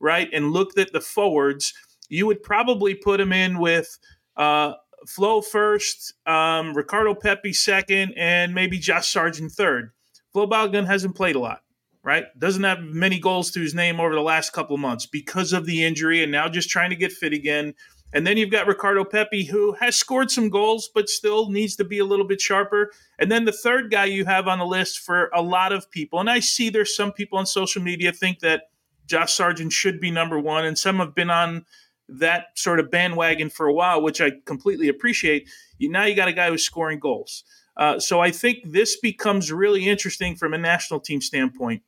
[0.00, 1.74] right, and looked at the forwards,
[2.08, 3.98] you would probably put him in with
[4.36, 4.74] uh,
[5.06, 9.92] Flo first, um, Ricardo Pepi second, and maybe Josh Sargent third.
[10.32, 11.62] Flo Balogun hasn't played a lot,
[12.06, 12.26] right?
[12.38, 15.84] Doesn't have many goals to his name over the last couple months because of the
[15.84, 17.74] injury and now just trying to get fit again.
[18.12, 21.84] And then you've got Ricardo Pepi, who has scored some goals, but still needs to
[21.84, 22.92] be a little bit sharper.
[23.18, 26.20] And then the third guy you have on the list for a lot of people,
[26.20, 28.70] and I see there's some people on social media think that
[29.06, 31.66] Josh Sargent should be number one, and some have been on
[32.08, 35.48] that sort of bandwagon for a while, which I completely appreciate.
[35.78, 37.42] You, now you got a guy who's scoring goals.
[37.76, 41.82] Uh, so I think this becomes really interesting from a national team standpoint.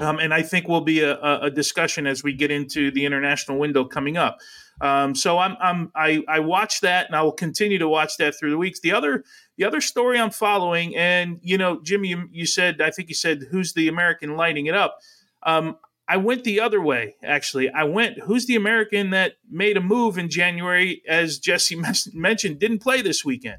[0.00, 3.58] Um, and I think will be a, a, discussion as we get into the international
[3.58, 4.38] window coming up.
[4.80, 8.38] Um, so I'm, I'm I, I watch that, and I will continue to watch that
[8.38, 8.78] through the weeks.
[8.78, 9.24] The other
[9.56, 13.16] the other story I'm following, and you know, Jimmy, you, you said I think you
[13.16, 14.98] said who's the American lighting it up.
[15.42, 17.68] Um, I went the other way, actually.
[17.68, 21.76] I went, who's the American that made a move in January, as Jesse
[22.14, 23.58] mentioned, didn't play this weekend?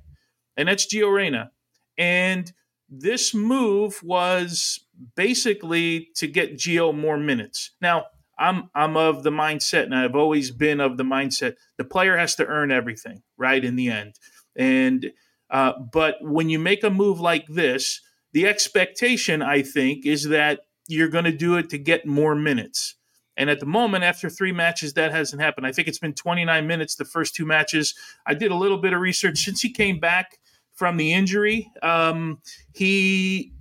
[0.57, 1.51] And that's Gio Reyna.
[1.97, 2.51] And
[2.89, 4.79] this move was
[5.15, 7.71] basically to get Gio more minutes.
[7.81, 8.05] Now,
[8.37, 12.35] I'm I'm of the mindset, and I've always been of the mindset the player has
[12.35, 13.63] to earn everything, right?
[13.63, 14.15] In the end,
[14.55, 15.11] and
[15.49, 18.01] uh, but when you make a move like this,
[18.33, 22.95] the expectation, I think, is that you're going to do it to get more minutes.
[23.35, 25.65] And at the moment, after three matches, that hasn't happened.
[25.65, 27.95] I think it's been 29 minutes the first two matches.
[28.25, 30.37] I did a little bit of research since he came back
[30.79, 31.69] from the injury.
[31.83, 32.39] Um,
[32.73, 33.51] he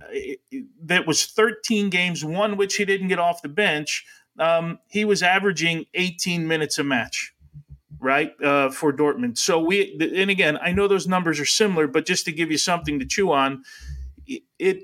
[0.85, 4.05] that was 13 games, one which he didn't get off the bench.
[4.39, 7.33] Um, he was averaging 18 minutes a match,
[7.99, 9.37] right, uh, for Dortmund.
[9.37, 12.57] So we, and again, I know those numbers are similar, but just to give you
[12.57, 13.63] something to chew on,
[14.57, 14.83] it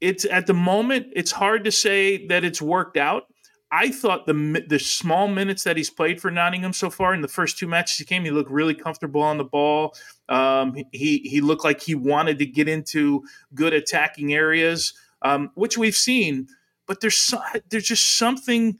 [0.00, 3.31] it's at the moment it's hard to say that it's worked out.
[3.74, 7.28] I thought the the small minutes that he's played for Nottingham so far in the
[7.28, 9.94] first two matches he came, he looked really comfortable on the ball.
[10.28, 15.78] Um, he he looked like he wanted to get into good attacking areas, um, which
[15.78, 16.48] we've seen.
[16.86, 18.78] But there's so, there's just something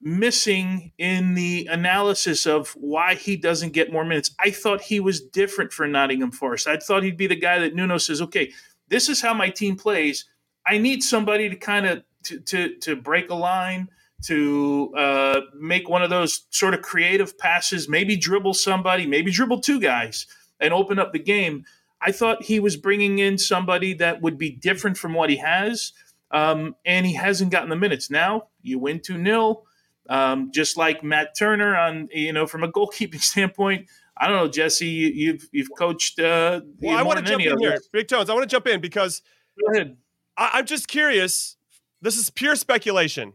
[0.00, 4.34] missing in the analysis of why he doesn't get more minutes.
[4.40, 6.66] I thought he was different for Nottingham Forest.
[6.66, 8.50] I thought he'd be the guy that Nuno says, okay,
[8.88, 10.24] this is how my team plays.
[10.66, 13.88] I need somebody to kind of to, to to break a line,
[14.24, 19.60] to uh, make one of those sort of creative passes, maybe dribble somebody, maybe dribble
[19.60, 20.26] two guys,
[20.60, 21.64] and open up the game.
[22.00, 25.92] I thought he was bringing in somebody that would be different from what he has,
[26.30, 28.10] um, and he hasn't gotten the minutes.
[28.10, 29.62] Now you win two 0
[30.08, 33.88] um, just like Matt Turner on you know from a goalkeeping standpoint.
[34.16, 34.86] I don't know, Jesse.
[34.86, 36.20] You, have you've, you've coached.
[36.20, 38.28] Uh, well, I want to jump in here, Big Tones.
[38.28, 39.22] I want to jump in because
[39.58, 39.96] Go ahead.
[40.36, 41.56] I, am just curious.
[42.02, 43.34] This is pure speculation,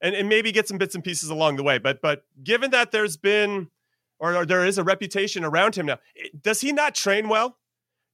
[0.00, 1.78] and, and maybe get some bits and pieces along the way.
[1.78, 3.68] But but given that there's been
[4.18, 5.98] or, or there is a reputation around him now,
[6.40, 7.58] does he not train well?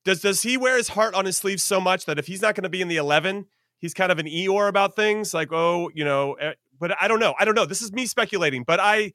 [0.05, 2.55] Does does he wear his heart on his sleeve so much that if he's not
[2.55, 3.47] going to be in the eleven,
[3.79, 6.35] he's kind of an Eeyore about things like oh you know.
[6.35, 7.35] Eh, but I don't know.
[7.41, 7.67] I don't know.
[7.67, 9.13] This is me speculating, but I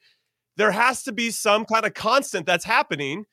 [0.58, 3.26] there has to be some kind of constant that's happening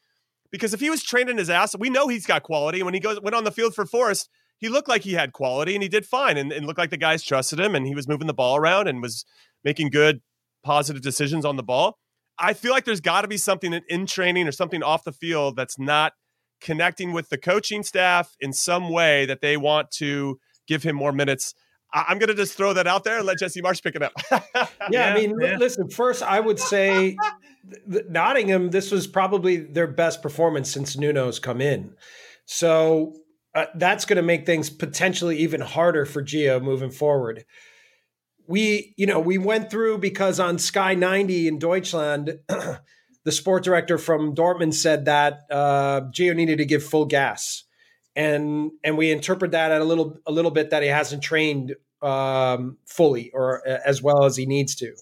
[0.50, 2.82] because if he was training his ass, we know he's got quality.
[2.82, 4.28] When he goes went on the field for Forest,
[4.60, 6.96] he looked like he had quality and he did fine and, and looked like the
[6.96, 9.24] guys trusted him and he was moving the ball around and was
[9.64, 10.20] making good
[10.62, 11.98] positive decisions on the ball.
[12.38, 15.56] I feel like there's got to be something in training or something off the field
[15.56, 16.12] that's not
[16.60, 21.12] connecting with the coaching staff in some way that they want to give him more
[21.12, 21.54] minutes.
[21.92, 24.12] I'm going to just throw that out there and let Jesse Marsch pick it up.
[24.30, 25.56] yeah, yeah, I mean, yeah.
[25.56, 27.16] listen, first, I would say
[27.86, 31.94] Nottingham, this was probably their best performance since Nuno's come in.
[32.44, 33.14] So
[33.54, 37.44] uh, that's going to make things potentially even harder for Gio moving forward.
[38.46, 43.98] We, you know, we went through because on Sky 90 in Deutschland, the sport director
[43.98, 47.64] from Dortmund said that uh, Gio needed to give full gas
[48.16, 51.74] and and we interpret that at a little a little bit that he hasn't trained
[52.02, 54.94] um, fully or uh, as well as he needs to.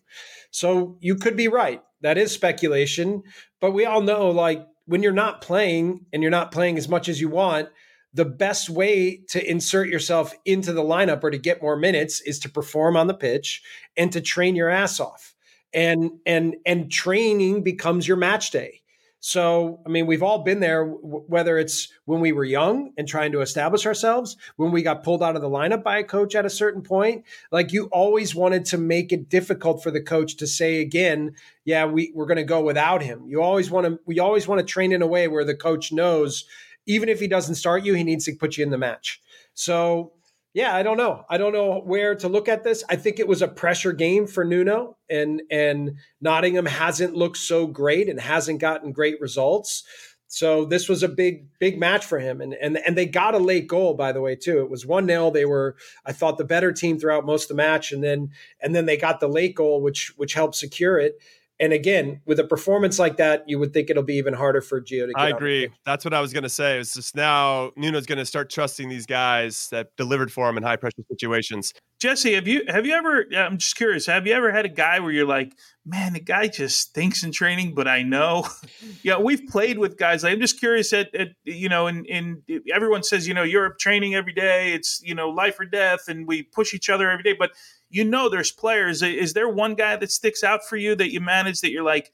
[0.50, 1.82] So you could be right.
[2.00, 3.22] That is speculation,
[3.60, 7.08] but we all know like when you're not playing and you're not playing as much
[7.08, 7.68] as you want,
[8.14, 12.38] the best way to insert yourself into the lineup or to get more minutes is
[12.40, 13.62] to perform on the pitch
[13.96, 15.34] and to train your ass off.
[15.72, 18.80] and and and training becomes your match day.
[19.20, 23.32] So, I mean, we've all been there, whether it's when we were young and trying
[23.32, 26.46] to establish ourselves, when we got pulled out of the lineup by a coach at
[26.46, 27.24] a certain point.
[27.50, 31.84] Like, you always wanted to make it difficult for the coach to say again, yeah,
[31.84, 33.24] we, we're going to go without him.
[33.26, 35.90] You always want to, we always want to train in a way where the coach
[35.90, 36.44] knows,
[36.88, 39.20] even if he doesn't start you, he needs to put you in the match.
[39.54, 40.14] So,
[40.54, 41.24] yeah, I don't know.
[41.28, 42.82] I don't know where to look at this.
[42.88, 47.66] I think it was a pressure game for Nuno, and and Nottingham hasn't looked so
[47.66, 49.84] great and hasn't gotten great results.
[50.30, 52.40] So this was a big, big match for him.
[52.40, 54.60] And and and they got a late goal, by the way, too.
[54.60, 57.62] It was one 0 They were, I thought, the better team throughout most of the
[57.62, 57.92] match.
[57.92, 61.18] And then and then they got the late goal, which which helped secure it.
[61.60, 64.80] And again, with a performance like that, you would think it'll be even harder for
[64.80, 65.68] Gio to get I agree.
[65.84, 66.78] That's what I was going to say.
[66.78, 70.62] It's just now Nuno's going to start trusting these guys that delivered for him in
[70.62, 71.74] high pressure situations.
[71.98, 73.26] Jesse, have you have you ever?
[73.36, 74.06] I'm just curious.
[74.06, 77.32] Have you ever had a guy where you're like, man, the guy just thinks in
[77.32, 78.46] training, but I know.
[79.02, 80.22] yeah, we've played with guys.
[80.22, 80.92] I'm just curious.
[80.92, 84.74] At, at you know, in in everyone says you know you're training every day.
[84.74, 87.34] It's you know life or death, and we push each other every day.
[87.36, 87.50] But
[87.90, 89.02] you know there's players.
[89.02, 92.12] Is there one guy that sticks out for you that you manage that you're like,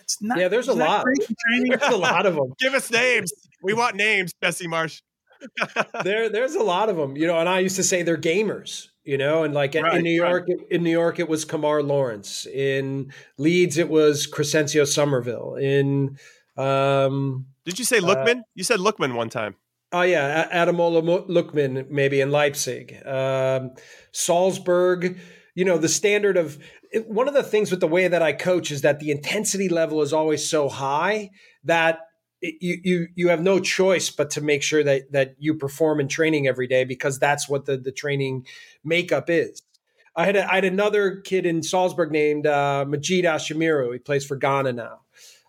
[0.00, 0.38] it's not?
[0.38, 1.04] Yeah, there's a lot.
[1.68, 2.52] There's a lot of them.
[2.58, 3.32] Give us names.
[3.62, 5.02] We want names, Jesse Marsch.
[6.04, 7.38] there, there's a lot of them, you know.
[7.38, 9.44] And I used to say they're gamers, you know.
[9.44, 10.66] And like right, in New York, right.
[10.70, 12.46] in New York, it was Kemar Lawrence.
[12.46, 15.56] In Leeds, it was Crysencio Summerville.
[15.56, 16.18] In
[16.56, 18.40] um, did you say Lookman?
[18.40, 19.56] Uh, you said Lookman one time.
[19.92, 23.70] Oh yeah, Ademola Lookman maybe in Leipzig, um,
[24.12, 25.18] Salzburg.
[25.54, 26.58] You know the standard of
[27.06, 30.02] one of the things with the way that I coach is that the intensity level
[30.02, 31.30] is always so high
[31.64, 31.98] that
[32.60, 36.08] you you you have no choice but to make sure that that you perform in
[36.08, 38.46] training every day because that's what the the training
[38.84, 39.62] makeup is.
[40.16, 43.92] I had a, I had another kid in Salzburg named uh, Majeed Ashimeru.
[43.92, 45.00] He plays for Ghana now.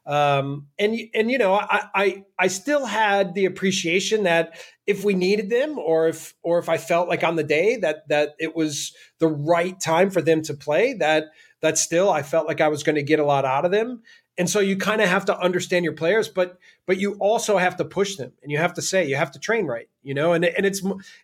[0.07, 5.15] Um, and and you know, I, I I still had the appreciation that if we
[5.15, 8.55] needed them, or if or if I felt like on the day that that it
[8.55, 11.25] was the right time for them to play, that
[11.61, 14.03] that still I felt like I was going to get a lot out of them.
[14.37, 17.77] And so you kind of have to understand your players, but but you also have
[17.77, 20.33] to push them, and you have to say you have to train right, you know.
[20.33, 20.81] And and it's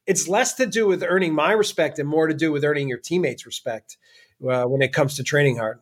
[0.07, 2.99] it's less to do with earning my respect and more to do with earning your
[2.99, 3.97] teammates' respect
[4.49, 5.79] uh, when it comes to training hard.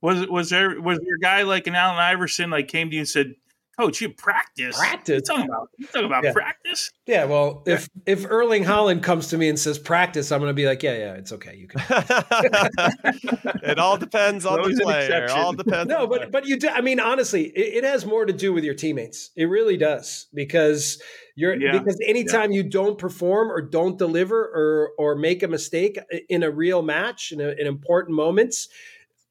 [0.00, 3.02] Was was there was there a guy like an Allen Iverson like came to you
[3.02, 3.36] and said,
[3.82, 4.76] Coach, you practice.
[4.76, 5.22] Practice.
[5.28, 6.32] You talking about you talking about yeah.
[6.32, 6.90] practice?
[7.06, 7.24] Yeah.
[7.24, 10.66] Well, if if Erling Haaland comes to me and says practice, I'm going to be
[10.66, 11.56] like, yeah, yeah, it's okay.
[11.56, 11.82] You can.
[13.64, 15.24] it all depends on the player.
[15.24, 15.88] It all depends.
[15.88, 16.68] No, but but you do.
[16.68, 19.30] I mean, honestly, it, it, has more to do with your teammates.
[19.36, 21.02] It really does because
[21.34, 21.78] you're yeah.
[21.78, 22.58] because anytime yeah.
[22.58, 27.32] you don't perform or don't deliver or or make a mistake in a real match
[27.32, 28.68] in, a, in important moments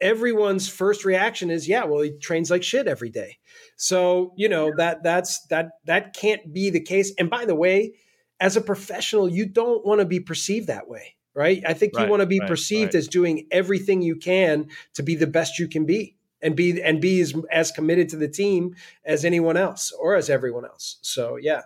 [0.02, 3.38] everyone's first reaction is, yeah, well, he trains like shit every day.
[3.82, 7.12] So, you know, that that's that that can't be the case.
[7.18, 7.96] And by the way,
[8.40, 11.64] as a professional, you don't want to be perceived that way, right?
[11.66, 13.00] I think right, you want to be right, perceived right.
[13.00, 17.02] as doing everything you can to be the best you can be and be and
[17.02, 21.00] be as, as committed to the team as anyone else or as everyone else.
[21.02, 21.62] So, yeah.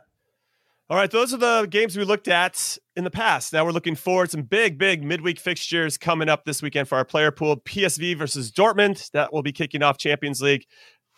[0.89, 3.51] All right, those are the games we looked at in the past.
[3.51, 6.95] Now we're looking forward to some big, big midweek fixtures coming up this weekend for
[6.95, 7.57] our player pool.
[7.57, 9.09] PSV versus Dortmund.
[9.11, 10.65] That will be kicking off Champions League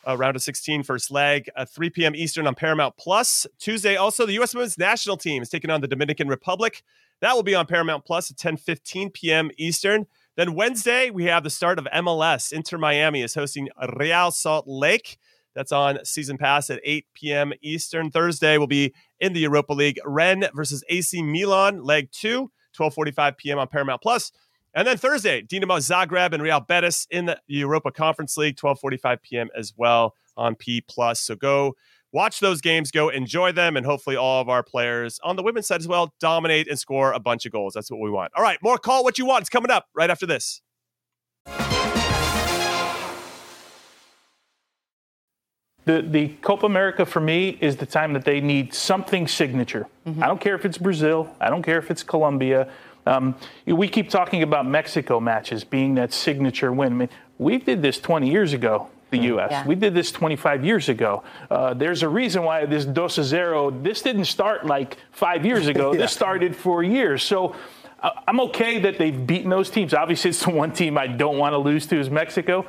[0.08, 2.16] uh, round of 16 first leg at 3 p.m.
[2.16, 3.46] Eastern on Paramount Plus.
[3.60, 4.54] Tuesday, also the U.S.
[4.54, 6.84] Women's National Team is taking on the Dominican Republic.
[7.22, 9.52] That will be on Paramount Plus at 10:15 p.m.
[9.58, 10.06] Eastern.
[10.36, 12.54] Then Wednesday, we have the start of MLS.
[12.54, 15.18] Inter Miami is hosting Real Salt Lake.
[15.56, 17.54] That's on season pass at 8 p.m.
[17.64, 18.12] Eastern.
[18.12, 20.00] Thursday will be in the Europa League.
[20.06, 23.60] Rennes versus AC Milan, leg two, 12:45 p.m.
[23.60, 24.32] on Paramount Plus.
[24.78, 29.50] And then Thursday, Dinamo Zagreb and Real Betis in the Europa Conference League, 12:45 p.m.
[29.58, 31.20] as well on P Plus.
[31.20, 31.76] So go
[32.12, 35.66] watch those games, go enjoy them, and hopefully all of our players on the women's
[35.66, 37.74] side as well dominate and score a bunch of goals.
[37.74, 38.32] That's what we want.
[38.38, 39.42] All right, more call what you want.
[39.42, 40.62] It's coming up right after this.
[45.88, 49.88] the, the Copa America for me is the time that they need something signature.
[50.06, 50.22] Mm-hmm.
[50.22, 52.70] I don't care if it's Brazil, I don't care if it's Colombia.
[53.08, 56.94] Um, we keep talking about Mexico matches being that signature win.
[56.94, 59.26] I mean, we did this 20 years ago the mm-hmm.
[59.28, 59.52] U.S.
[59.52, 59.66] Yeah.
[59.66, 61.24] We did this 25 years ago.
[61.50, 63.72] Uh, there's a reason why this dos zero.
[63.72, 65.94] This didn't start like five years ago.
[65.94, 66.00] yeah.
[66.02, 67.24] This started for years.
[67.24, 67.56] So
[68.02, 69.94] uh, I'm okay that they've beaten those teams.
[69.94, 72.66] Obviously, it's the one team I don't want to lose to is Mexico.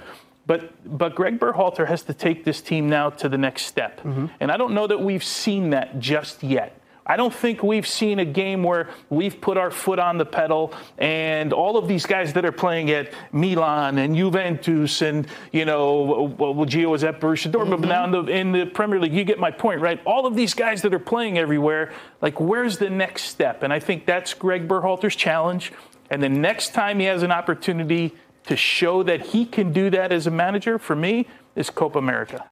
[0.46, 4.26] But but Gregg Berhalter has to take this team now to the next step, mm-hmm.
[4.40, 6.77] and I don't know that we've seen that just yet.
[7.08, 10.74] I don't think we've seen a game where we've put our foot on the pedal
[10.98, 16.34] and all of these guys that are playing at Milan and Juventus and, you know,
[16.38, 17.80] well, Gio was at Borussia Dortmund, mm-hmm.
[17.82, 20.00] but now in the, in the Premier League, you get my point, right?
[20.04, 23.62] All of these guys that are playing everywhere, like, where's the next step?
[23.62, 25.72] And I think that's Gregg Berhalter's challenge.
[26.10, 30.12] And the next time he has an opportunity to show that he can do that
[30.12, 32.50] as a manager, for me, is Copa America.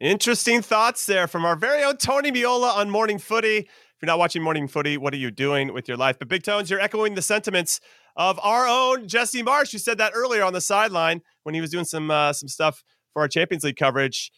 [0.00, 3.58] Interesting thoughts there from our very own Tony Meola on Morning Footy.
[3.58, 3.68] If
[4.00, 6.18] you're not watching Morning Footy, what are you doing with your life?
[6.18, 7.82] But Big Tones, you're echoing the sentiments
[8.16, 11.68] of our own Jesse Marsch, who said that earlier on the sideline when he was
[11.68, 12.82] doing some uh, some stuff
[13.12, 14.32] for our Champions League coverage.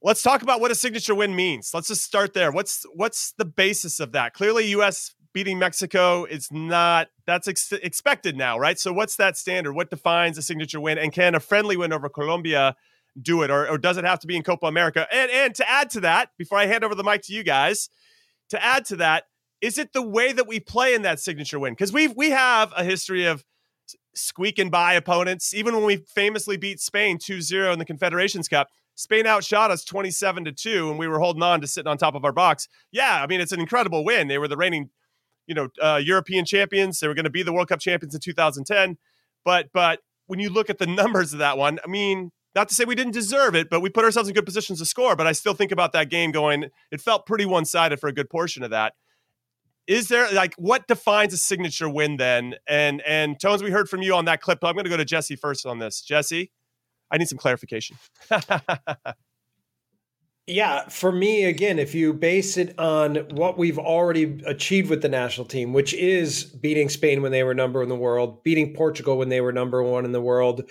[0.00, 1.72] Let's talk about what a signature win means.
[1.74, 2.52] Let's just start there.
[2.52, 4.32] What's what's the basis of that?
[4.32, 5.12] Clearly, U.S.
[5.34, 8.78] beating Mexico is not that's ex- expected now, right?
[8.78, 9.72] So, what's that standard?
[9.72, 10.98] What defines a signature win?
[10.98, 12.76] And can a friendly win over Colombia?
[13.20, 15.06] Do it, or, or does it have to be in Copa America?
[15.12, 17.88] And and to add to that, before I hand over the mic to you guys,
[18.50, 19.24] to add to that,
[19.60, 21.72] is it the way that we play in that signature win?
[21.72, 23.44] Because we we have a history of
[24.14, 25.54] squeaking by opponents.
[25.54, 30.44] Even when we famously beat Spain 2-0 in the Confederations Cup, Spain outshot us 27
[30.46, 32.68] to 2 and we were holding on to sitting on top of our box.
[32.90, 34.28] Yeah, I mean it's an incredible win.
[34.28, 34.90] They were the reigning,
[35.46, 36.98] you know, uh, European champions.
[36.98, 38.98] They were going to be the World Cup champions in 2010.
[39.44, 42.74] But but when you look at the numbers of that one, I mean, not to
[42.74, 45.16] say we didn't deserve it, but we put ourselves in good positions to score.
[45.16, 48.12] But I still think about that game going, it felt pretty one sided for a
[48.12, 48.94] good portion of that.
[49.86, 52.56] Is there like what defines a signature win then?
[52.68, 54.58] And and Tones, we heard from you on that clip.
[54.62, 56.02] I'm going to go to Jesse first on this.
[56.02, 56.50] Jesse,
[57.10, 57.96] I need some clarification.
[60.46, 65.08] yeah, for me, again, if you base it on what we've already achieved with the
[65.08, 69.16] national team, which is beating Spain when they were number in the world, beating Portugal
[69.16, 70.68] when they were number one in the world,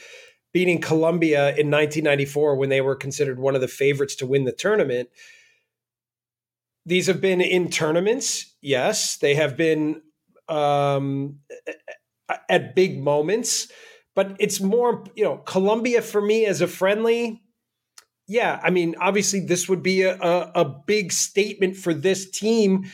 [0.58, 4.51] beating Colombia in 1994 when they were considered one of the favorites to win the
[4.51, 5.08] tournament.
[6.84, 9.18] These have been in tournaments, yes.
[9.18, 10.01] They have been
[10.49, 11.41] um,
[12.49, 13.72] at big moments,
[14.16, 17.43] but it's more, you know, Colombia for me as a friendly.
[18.28, 22.86] Yeah, I mean, obviously, this would be a, a, a big statement for this team,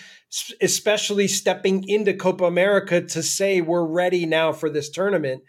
[0.59, 5.43] especially stepping into Copa America to say we're ready now for this tournament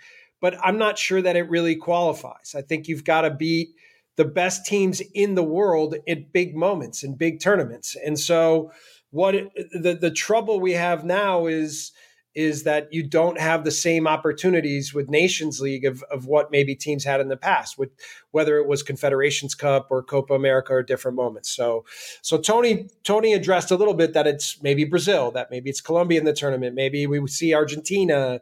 [0.44, 2.54] but I'm not sure that it really qualifies.
[2.54, 3.70] I think you've got to beat
[4.16, 7.96] the best teams in the world at big moments and big tournaments.
[8.04, 8.70] And so
[9.10, 11.92] what the the trouble we have now is
[12.34, 16.74] is that you don't have the same opportunities with Nations League of, of what maybe
[16.74, 17.90] teams had in the past, with
[18.32, 21.50] whether it was Confederations Cup or Copa America or different moments.
[21.50, 21.84] So,
[22.22, 26.18] so Tony Tony addressed a little bit that it's maybe Brazil, that maybe it's Colombia
[26.18, 28.40] in the tournament, maybe we see Argentina,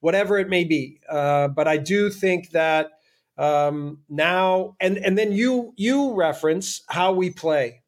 [0.00, 1.00] whatever it may be.
[1.08, 2.92] Uh, but I do think that
[3.36, 7.82] um, now, and and then you you reference how we play.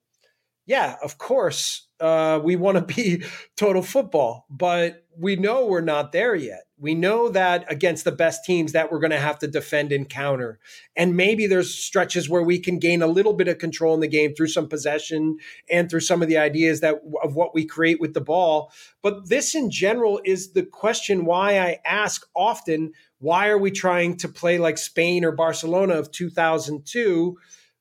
[0.67, 3.23] Yeah, of course, uh, we want to be
[3.57, 6.64] total football, but we know we're not there yet.
[6.79, 10.07] We know that against the best teams that we're going to have to defend and
[10.07, 10.59] counter.
[10.95, 14.09] And maybe there's stretches where we can gain a little bit of control in the
[14.09, 15.39] game through some possession
[15.71, 18.73] and through some of the ideas that of what we create with the ball.
[19.03, 24.17] But this in general is the question why I ask often, why are we trying
[24.19, 27.39] to play like Spain or Barcelona of 2002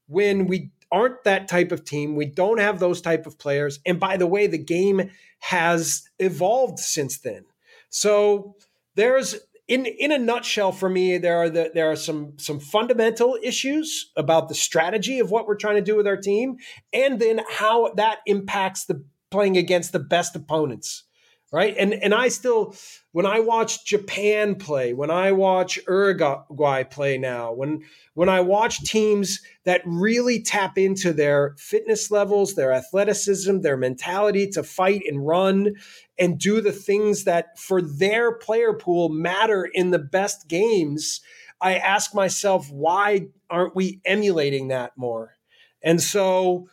[0.08, 2.16] when we aren't that type of team.
[2.16, 3.80] We don't have those type of players.
[3.86, 7.44] And by the way, the game has evolved since then.
[7.90, 8.56] So
[8.96, 9.36] there's
[9.68, 14.12] in in a nutshell for me there are the, there are some some fundamental issues
[14.16, 16.56] about the strategy of what we're trying to do with our team
[16.94, 21.04] and then how that impacts the playing against the best opponents
[21.52, 21.76] right?
[21.78, 22.76] And and I still
[23.12, 27.84] when I watch Japan play, when I watch Uruguay play now, when
[28.14, 34.50] when I watch teams that really tap into their fitness levels, their athleticism, their mentality
[34.52, 35.76] to fight and run
[36.18, 41.22] and do the things that for their player pool matter in the best games,
[41.62, 45.36] I ask myself why aren't we emulating that more?
[45.82, 46.68] And so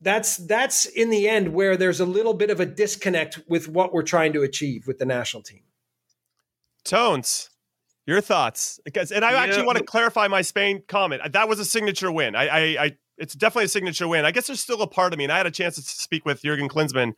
[0.00, 3.92] that's that's in the end where there's a little bit of a disconnect with what
[3.92, 5.62] we're trying to achieve with the national team.
[6.84, 7.50] Tones,
[8.06, 8.78] your thoughts?
[8.84, 9.42] Because and I yeah.
[9.42, 11.22] actually want to clarify my Spain comment.
[11.32, 12.36] That was a signature win.
[12.36, 14.24] I, I, I, it's definitely a signature win.
[14.24, 16.24] I guess there's still a part of me, and I had a chance to speak
[16.24, 17.14] with Jurgen Klinsmann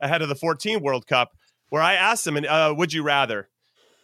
[0.00, 1.36] ahead of the 14 World Cup,
[1.68, 3.50] where I asked him, uh, "Would you rather?"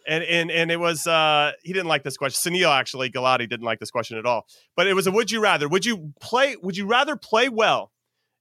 [0.07, 2.53] And and and it was uh, he didn't like this question.
[2.53, 4.45] Sunil actually Gulati didn't like this question at all.
[4.75, 5.67] But it was a would you rather?
[5.67, 6.55] Would you play?
[6.61, 7.91] Would you rather play well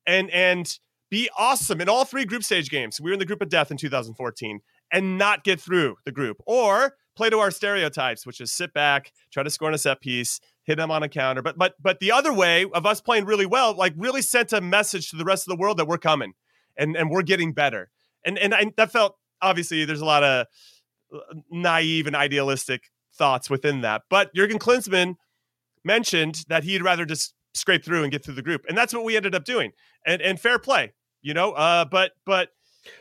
[0.08, 0.78] and and
[1.10, 3.00] be awesome in all three group stage games.
[3.00, 4.60] We were in the group of death in 2014
[4.92, 9.12] and not get through the group, or play to our stereotypes, which is sit back,
[9.32, 11.42] try to score on a set piece, hit them on a counter.
[11.42, 14.60] But but but the other way of us playing really well, like really sent a
[14.60, 16.32] message to the rest of the world that we're coming.
[16.78, 17.90] and and we're getting better.
[18.24, 20.46] And and I, that felt obviously there's a lot of
[21.14, 21.18] uh,
[21.50, 22.84] naive and idealistic
[23.14, 24.02] thoughts within that.
[24.08, 25.16] But Jurgen Klinsmann
[25.84, 29.04] mentioned that he'd rather just scrape through and get through the group, and that's what
[29.04, 29.72] we ended up doing.
[30.06, 30.92] And and fair play,
[31.22, 31.52] you know.
[31.52, 32.50] Uh, but but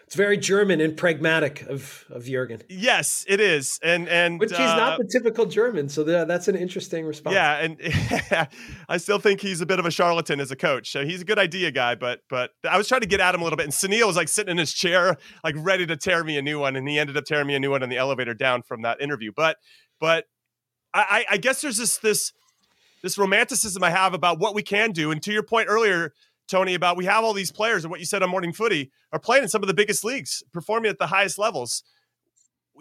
[0.06, 2.62] it's very German and pragmatic of of Jurgen.
[2.70, 6.56] Yes, it is, and and which he's uh, not the typical German, so that's an
[6.56, 7.34] interesting response.
[7.36, 8.48] Yeah, and
[8.90, 10.92] I still think he's a bit of a charlatan as a coach.
[10.92, 13.42] So he's a good idea guy, but but I was trying to get at him
[13.42, 16.24] a little bit, and Sunil was like sitting in his chair, like ready to tear
[16.24, 17.98] me a new one, and he ended up tearing me a new one in the
[17.98, 19.32] elevator down from that interview.
[19.36, 19.58] But
[20.00, 20.26] but
[20.94, 22.34] I, I guess there's this this
[23.02, 26.14] this romanticism I have about what we can do, and to your point earlier
[26.48, 29.20] Tony, about we have all these players and what you said on Morning Footy are
[29.20, 31.84] playing in some of the biggest leagues, performing at the highest levels.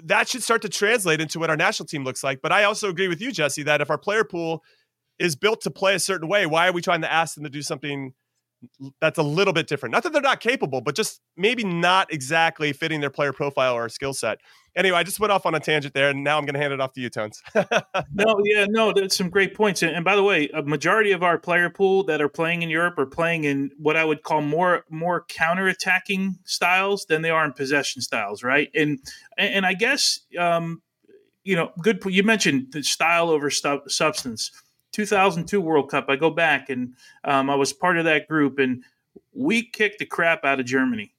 [0.05, 2.41] That should start to translate into what our national team looks like.
[2.43, 4.62] But I also agree with you, Jesse, that if our player pool
[5.19, 7.51] is built to play a certain way, why are we trying to ask them to
[7.51, 8.12] do something
[9.01, 9.93] that's a little bit different.
[9.93, 13.89] Not that they're not capable, but just maybe not exactly fitting their player profile or
[13.89, 14.39] skill set.
[14.75, 16.73] Anyway, I just went off on a tangent there, and now I'm going to hand
[16.73, 17.43] it off to you, Tones.
[17.55, 19.83] no, yeah, no, that's some great points.
[19.83, 22.69] And, and, by the way, a majority of our player pool that are playing in
[22.69, 27.31] Europe are playing in what I would call more more counter attacking styles than they
[27.31, 28.71] are in possession styles, right?
[28.75, 28.99] And
[29.39, 30.83] and I guess um,
[31.43, 32.03] you know, good.
[32.05, 34.51] You mentioned the style over stu- substance
[34.97, 36.07] 2002 World Cup.
[36.09, 36.95] I go back and
[37.25, 38.83] um, I was part of that group, and
[39.35, 41.13] we kicked the crap out of Germany,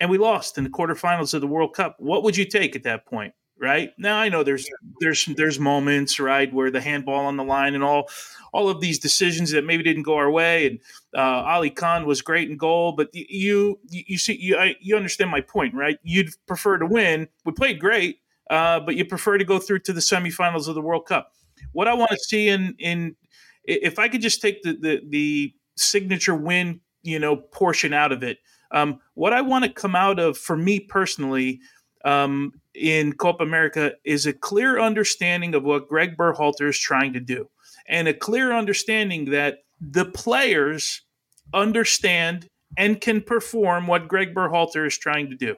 [0.00, 1.96] and we lost in the quarterfinals of the World Cup.
[1.98, 3.34] What would you take at that point?
[3.60, 4.66] Right now, I know there's
[5.00, 8.08] there's there's moments right where the handball on the line and all
[8.54, 10.66] all of these decisions that maybe didn't go our way.
[10.66, 10.80] And
[11.14, 14.96] uh, Oli Kahn was great in goal, but you you, you see you I, you
[14.96, 15.98] understand my point, right?
[16.02, 17.28] You'd prefer to win.
[17.44, 20.80] We played great, uh, but you prefer to go through to the semifinals of the
[20.80, 21.34] World Cup
[21.72, 23.16] what I want to see in in
[23.64, 28.22] if I could just take the the, the signature win, you know, portion out of
[28.22, 28.38] it.
[28.72, 31.60] Um, what I want to come out of for me personally
[32.04, 37.20] um, in Copa America is a clear understanding of what Gregg Berhalter is trying to
[37.20, 37.48] do,
[37.88, 41.02] and a clear understanding that the players
[41.52, 45.56] understand and can perform what Gregg Berhalter is trying to do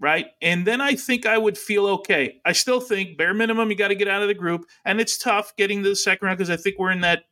[0.00, 0.26] right?
[0.40, 2.40] And then I think I would feel okay.
[2.44, 5.18] I still think bare minimum you got to get out of the group, and it's
[5.18, 7.24] tough getting to the second round because I think we're in that.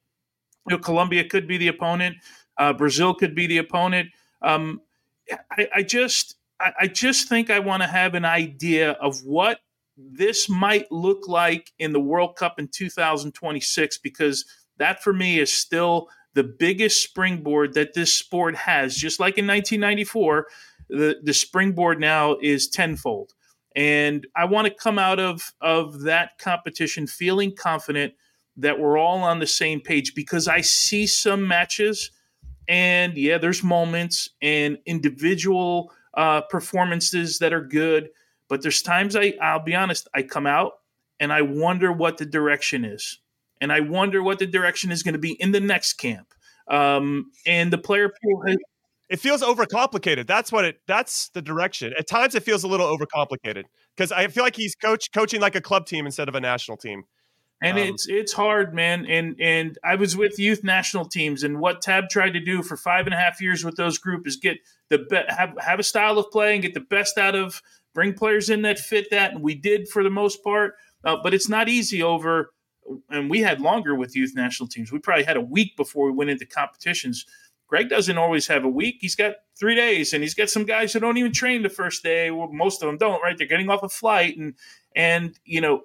[0.68, 2.16] You know, Colombia could be the opponent,
[2.58, 4.10] uh, Brazil could be the opponent.
[4.42, 4.80] Um,
[5.50, 9.60] I, I just, I, I just think I want to have an idea of what
[9.96, 14.44] this might look like in the World Cup in 2026 because
[14.78, 18.94] that for me is still the biggest springboard that this sport has.
[18.94, 20.46] Just like in 1994
[20.88, 23.32] the the springboard now is tenfold.
[23.74, 28.14] And I want to come out of of that competition feeling confident
[28.56, 32.10] that we're all on the same page because I see some matches
[32.68, 38.08] and yeah, there's moments and individual uh, performances that are good,
[38.48, 40.72] but there's times I I'll be honest, I come out
[41.20, 43.18] and I wonder what the direction is.
[43.60, 46.34] And I wonder what the direction is going to be in the next camp.
[46.68, 48.56] Um, and the player pool has,
[49.08, 50.26] it feels overcomplicated.
[50.26, 50.80] That's what it.
[50.86, 51.92] That's the direction.
[51.98, 53.64] At times, it feels a little overcomplicated
[53.96, 56.76] because I feel like he's coach coaching like a club team instead of a national
[56.76, 57.04] team.
[57.62, 59.06] And um, it's it's hard, man.
[59.06, 62.76] And and I was with youth national teams, and what Tab tried to do for
[62.76, 65.84] five and a half years with those group is get the be- have have a
[65.84, 67.62] style of play and get the best out of
[67.94, 70.74] bring players in that fit that, and we did for the most part.
[71.04, 72.50] Uh, but it's not easy over.
[73.10, 74.92] And we had longer with youth national teams.
[74.92, 77.26] We probably had a week before we went into competitions
[77.68, 78.98] Gregg doesn't always have a week.
[79.00, 82.02] He's got three days, and he's got some guys who don't even train the first
[82.02, 82.30] day.
[82.30, 83.36] Well, most of them don't, right?
[83.36, 84.54] They're getting off a flight, and
[84.94, 85.84] and you know,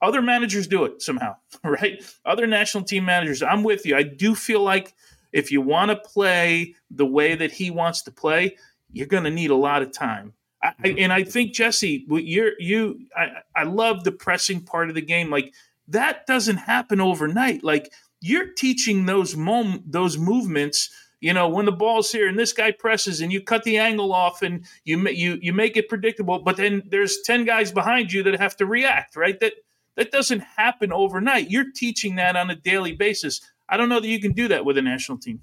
[0.00, 2.02] other managers do it somehow, right?
[2.24, 3.42] Other national team managers.
[3.42, 3.96] I'm with you.
[3.96, 4.94] I do feel like
[5.32, 8.56] if you want to play the way that he wants to play,
[8.92, 10.34] you're going to need a lot of time.
[10.62, 10.98] I, mm-hmm.
[10.98, 13.00] and I think Jesse, you're you.
[13.16, 15.30] I, I love the pressing part of the game.
[15.30, 15.54] Like
[15.88, 17.64] that doesn't happen overnight.
[17.64, 20.90] Like you're teaching those mom those movements
[21.20, 24.12] you know when the ball's here and this guy presses and you cut the angle
[24.12, 28.22] off and you you you make it predictable but then there's 10 guys behind you
[28.22, 29.38] that have to react right?
[29.40, 29.54] That
[29.96, 31.50] that doesn't happen overnight.
[31.50, 33.40] You're teaching that on a daily basis.
[33.68, 35.40] I don't know that you can do that with a national team.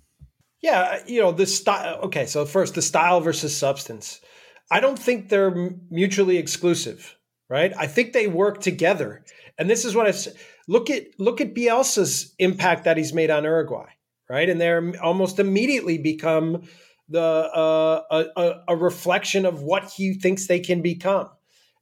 [0.61, 4.21] Yeah you know the style okay so first the style versus substance.
[4.69, 7.15] I don't think they're mutually exclusive
[7.49, 7.71] right?
[7.78, 9.23] I think they work together.
[9.57, 10.36] And this is what i've said
[10.68, 13.89] Look at look at Bielsa's impact that he's made on Uruguay,
[14.30, 14.49] right?
[14.49, 16.68] And they're almost immediately become
[17.09, 21.30] the uh, a, a reflection of what he thinks they can become.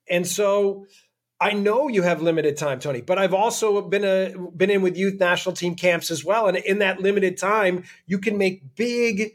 [0.10, 0.86] And so
[1.40, 4.98] I know you have limited time, Tony, but I've also been a been in with
[4.98, 6.48] youth national team camps as well.
[6.48, 9.34] And in that limited time, you can make big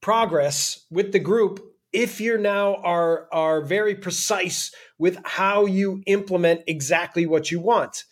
[0.00, 1.60] progress with the group
[1.92, 8.04] if you're now are are very precise with how you implement exactly what you want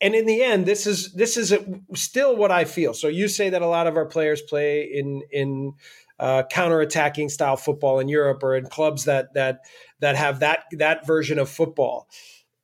[0.00, 2.94] and in the end this is this is a, still what i feel.
[2.94, 5.74] So you say that a lot of our players play in in
[6.18, 9.60] uh, counter-attacking style football in europe or in clubs that that
[10.00, 12.08] that have that that version of football.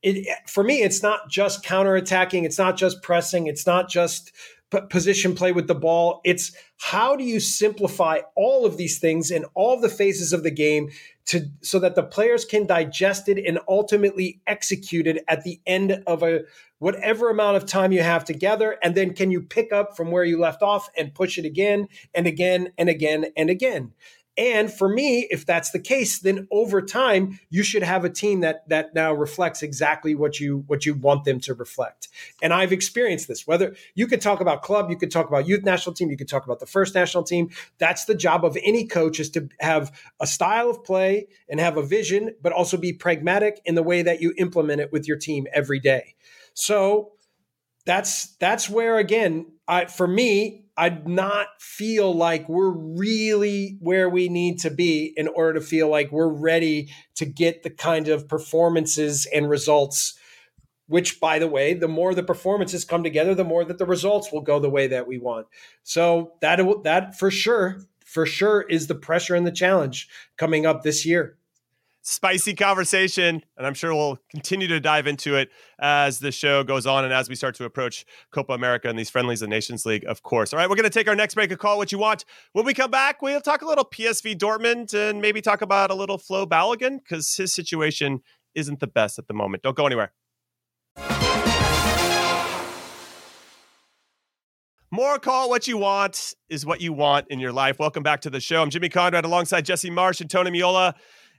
[0.03, 2.45] It, for me it's not just counter-attacking.
[2.45, 3.47] It's not just pressing.
[3.47, 4.33] It's not just
[4.71, 6.21] position play with the ball.
[6.25, 10.51] It's how do you simplify all of these things in all the phases of the
[10.51, 10.91] game
[11.27, 16.03] to so that the players can digest it and ultimately execute it at the end
[16.07, 16.41] of a
[16.79, 20.25] whatever amount of time you have together and then can you pick up from where
[20.25, 23.93] you left off and push it again and again and again and again
[24.39, 28.41] and for me, if that's the case, then over time you should have a team
[28.41, 32.09] that that now reflects exactly what you what you want them to reflect.
[32.43, 33.47] And I've experienced this.
[33.47, 36.29] Whether you could talk about club, you could talk about youth national team, you could
[36.29, 37.51] talk about the first national team.
[37.79, 41.79] That's the job of any coach is to have a style of play and have
[41.79, 45.17] a vision, but also be pragmatic in the way that you implement it with your
[45.17, 46.15] team every day.
[46.53, 47.13] So
[47.87, 54.29] that's that's where again, I for me, I'd not feel like we're really where we
[54.29, 58.29] need to be in order to feel like we're ready to get the kind of
[58.29, 60.19] performances and results.
[60.89, 64.31] Which, by the way, the more the performances come together, the more that the results
[64.31, 65.49] will go the way that we want.
[65.83, 70.83] So that that for sure, for sure, is the pressure and the challenge coming up
[70.83, 71.39] this year
[72.07, 75.51] spicy conversation, and I'm sure we'll continue to dive into it
[75.81, 79.11] as the show goes on and as we start to approach Copa America and these
[79.11, 80.53] friendlies and Nations League, of course.
[80.53, 82.25] All right, we're going to take our next break and call what you want.
[82.53, 85.95] When we come back, we'll talk a little PSV Dortmund and maybe talk about a
[85.95, 88.21] little Flo Balogun because his situation
[88.55, 89.65] isn't the best at the moment.
[89.65, 90.13] Don't go anywhere.
[94.93, 97.81] More call what you want is what you want in your life.
[97.81, 98.63] Welcome back to the show.
[98.63, 100.95] I'm Jimmy Conrad alongside Jesse Marsch and Tony Meola.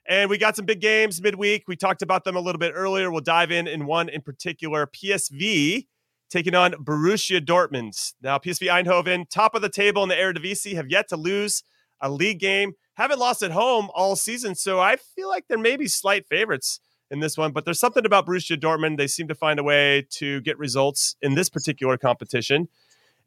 [0.08, 1.66] And we got some big games midweek.
[1.68, 3.12] We talked about them a little bit earlier.
[3.12, 5.86] We'll dive in in one in particular PSV
[6.30, 8.14] taking on Borussia Dortmund.
[8.22, 11.64] Now, PSV Eindhoven, top of the table in the Eredivisie, have yet to lose
[12.02, 12.74] a league game.
[12.96, 16.80] Haven't lost at home all season, so I feel like there may be slight favorites
[17.12, 17.52] in this one.
[17.52, 21.16] But there's something about Borussia Dortmund; they seem to find a way to get results
[21.22, 22.70] in this particular competition,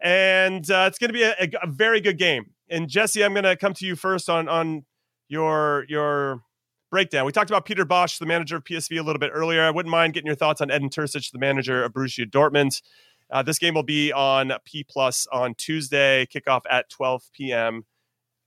[0.01, 2.51] and uh, it's going to be a, a, a very good game.
[2.69, 4.85] And Jesse, I'm going to come to you first on on
[5.29, 6.43] your your
[6.91, 7.25] breakdown.
[7.25, 9.63] We talked about Peter Bosz, the manager of PSV, a little bit earlier.
[9.63, 12.83] I wouldn't mind getting your thoughts on Edin Terzic, the manager of Borussia Dortmund.
[13.31, 17.85] Uh, this game will be on P Plus on Tuesday, kickoff at 12 p.m.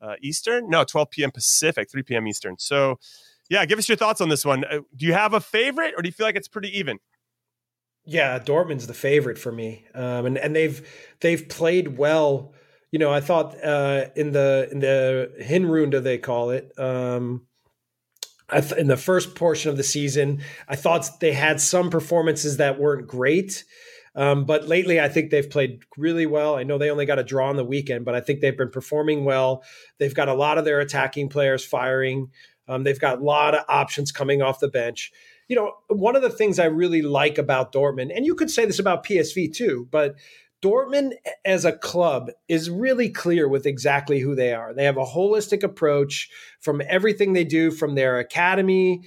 [0.02, 0.70] Uh, Eastern.
[0.70, 1.32] No, 12 p.m.
[1.32, 2.28] Pacific, 3 p.m.
[2.28, 2.58] Eastern.
[2.60, 3.00] So,
[3.50, 4.66] yeah, give us your thoughts on this one.
[4.66, 7.00] Uh, do you have a favorite, or do you feel like it's pretty even?
[8.06, 10.86] Yeah, Dortmund's the favorite for me, um, and and they've
[11.22, 12.54] they've played well.
[12.92, 16.78] You know, I thought uh, in the in the Hinrunde they call it.
[16.78, 17.48] Um,
[18.62, 20.42] th- in the first portion of the season.
[20.68, 23.64] I thought they had some performances that weren't great.
[24.16, 26.56] Um, but lately, I think they've played really well.
[26.56, 28.70] I know they only got a draw on the weekend, but I think they've been
[28.70, 29.64] performing well.
[29.98, 32.30] They've got a lot of their attacking players firing.
[32.68, 35.12] Um, they've got a lot of options coming off the bench.
[35.48, 38.66] You know, one of the things I really like about Dortmund, and you could say
[38.66, 40.16] this about PSV too, but
[40.64, 41.12] Dortmund
[41.44, 44.74] as a club is really clear with exactly who they are.
[44.74, 46.30] They have a holistic approach
[46.62, 49.02] from everything they do from their academy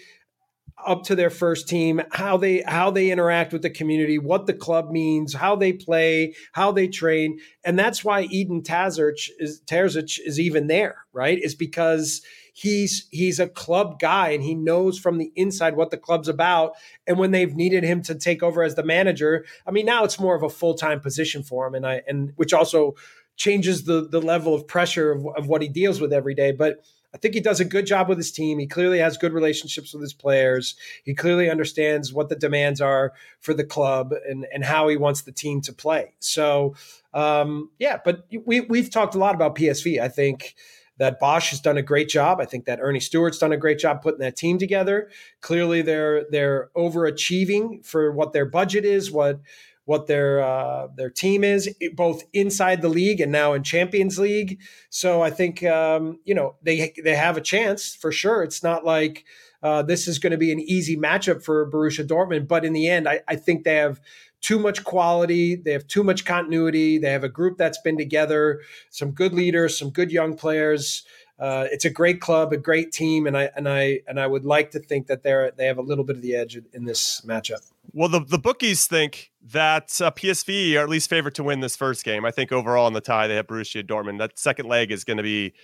[0.86, 4.52] up to their first team, how they how they interact with the community, what the
[4.52, 10.18] club means, how they play, how they train, and that's why Edin Terzic is Terzic
[10.24, 11.38] is even there, right?
[11.38, 12.20] Is because
[12.56, 16.72] he's he's a club guy and he knows from the inside what the club's about.
[17.06, 20.18] And when they've needed him to take over as the manager, I mean, now it's
[20.18, 22.94] more of a full time position for him, and I and which also
[23.36, 26.50] changes the the level of pressure of, of what he deals with every day.
[26.50, 26.82] But
[27.12, 28.58] I think he does a good job with his team.
[28.58, 30.76] He clearly has good relationships with his players.
[31.04, 35.22] He clearly understands what the demands are for the club and, and how he wants
[35.22, 36.14] the team to play.
[36.18, 36.74] So,
[37.14, 39.98] um, yeah, but we, we've talked a lot about PSV.
[39.98, 40.56] I think
[40.98, 42.40] that Bosz has done a great job.
[42.40, 45.10] I think that Earnie Stewart's done a great job putting that team together.
[45.40, 49.40] Clearly, they're they're overachieving for what their budget is, what
[49.86, 54.60] what their uh, their team is, both inside the league and now in Champions League.
[54.90, 58.42] So I think um, you know they they have a chance for sure.
[58.42, 59.24] It's not like
[59.62, 62.88] uh, this is going to be an easy matchup for Borussia Dortmund, but in the
[62.88, 64.00] end, I, I think they have
[64.46, 65.56] too much quality.
[65.56, 66.98] They have too much continuity.
[66.98, 71.04] They have a group that's been together, some good leaders, some good young players.
[71.36, 74.44] Uh, it's a great club, a great team, and I and I and I would
[74.44, 77.22] like to think that they're they have a little bit of the edge in this
[77.22, 77.68] matchup.
[77.92, 81.74] Well, the the bookies think that uh, PSV are at least favored to win this
[81.74, 82.24] first game.
[82.24, 84.18] I think overall in the tie they have Borussia Dortmund.
[84.18, 85.54] That second leg is going to be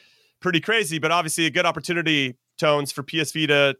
[0.40, 3.76] pretty crazy, but obviously a good opportunity tones for PSV to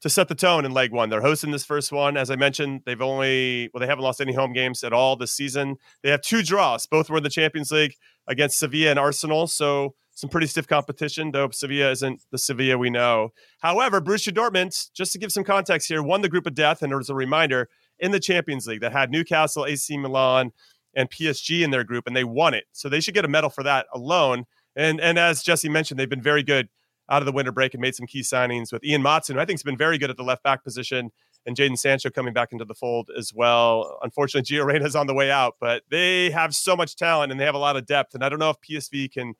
[0.00, 1.08] to set the tone in leg one.
[1.08, 2.16] They're hosting this first one.
[2.16, 5.32] As I mentioned, they've only, well, they haven't lost any home games at all this
[5.32, 5.76] season.
[6.02, 6.86] They have two draws.
[6.86, 7.94] Both were in the Champions League
[8.26, 9.46] against Sevilla and Arsenal.
[9.46, 13.30] So some pretty stiff competition, though Sevilla isn't the Sevilla we know.
[13.60, 16.82] However, Borussia Dortmund, just to give some context here, won the group of death.
[16.82, 17.68] And as a reminder,
[17.98, 20.52] in the Champions League that had Newcastle, AC Milan,
[20.94, 22.64] and PSG in their group, and they won it.
[22.72, 24.44] So they should get a medal for that alone.
[24.74, 26.68] And and as Jesse mentioned, they've been very good
[27.10, 29.44] out of the winter break and made some key signings with Ian Maatsen, who I
[29.44, 31.10] think has been very good at the left back position,
[31.46, 33.98] and Jadon Sancho coming back into the fold as well.
[34.02, 37.44] Unfortunately, Gio Reyna's on the way out, but they have so much talent and they
[37.44, 38.14] have a lot of depth.
[38.14, 39.34] And I don't know if PSV can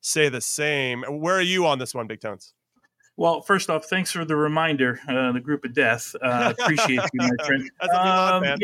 [0.00, 1.02] say the same.
[1.08, 2.52] Where are you on this one, Big Tones?
[3.16, 6.14] Well, first off, thanks for the reminder, uh, the group of death.
[6.20, 7.70] Uh, appreciate you, my friend.
[7.94, 8.56] Um, yeah,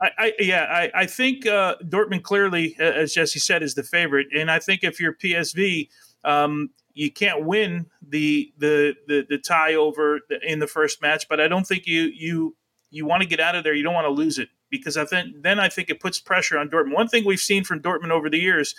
[0.00, 4.28] I, I, yeah, I, I think uh, Dortmund clearly, as Jesse said, is the favorite,
[4.34, 5.88] and I think if you're PSV,
[6.24, 11.40] um, you can't win the, the the the tie over in the first match, but
[11.40, 12.56] I don't think you you
[12.90, 13.74] you want to get out of there.
[13.74, 16.58] You don't want to lose it because I think then I think it puts pressure
[16.58, 16.94] on Dortmund.
[16.94, 18.74] One thing we've seen from Dortmund over the years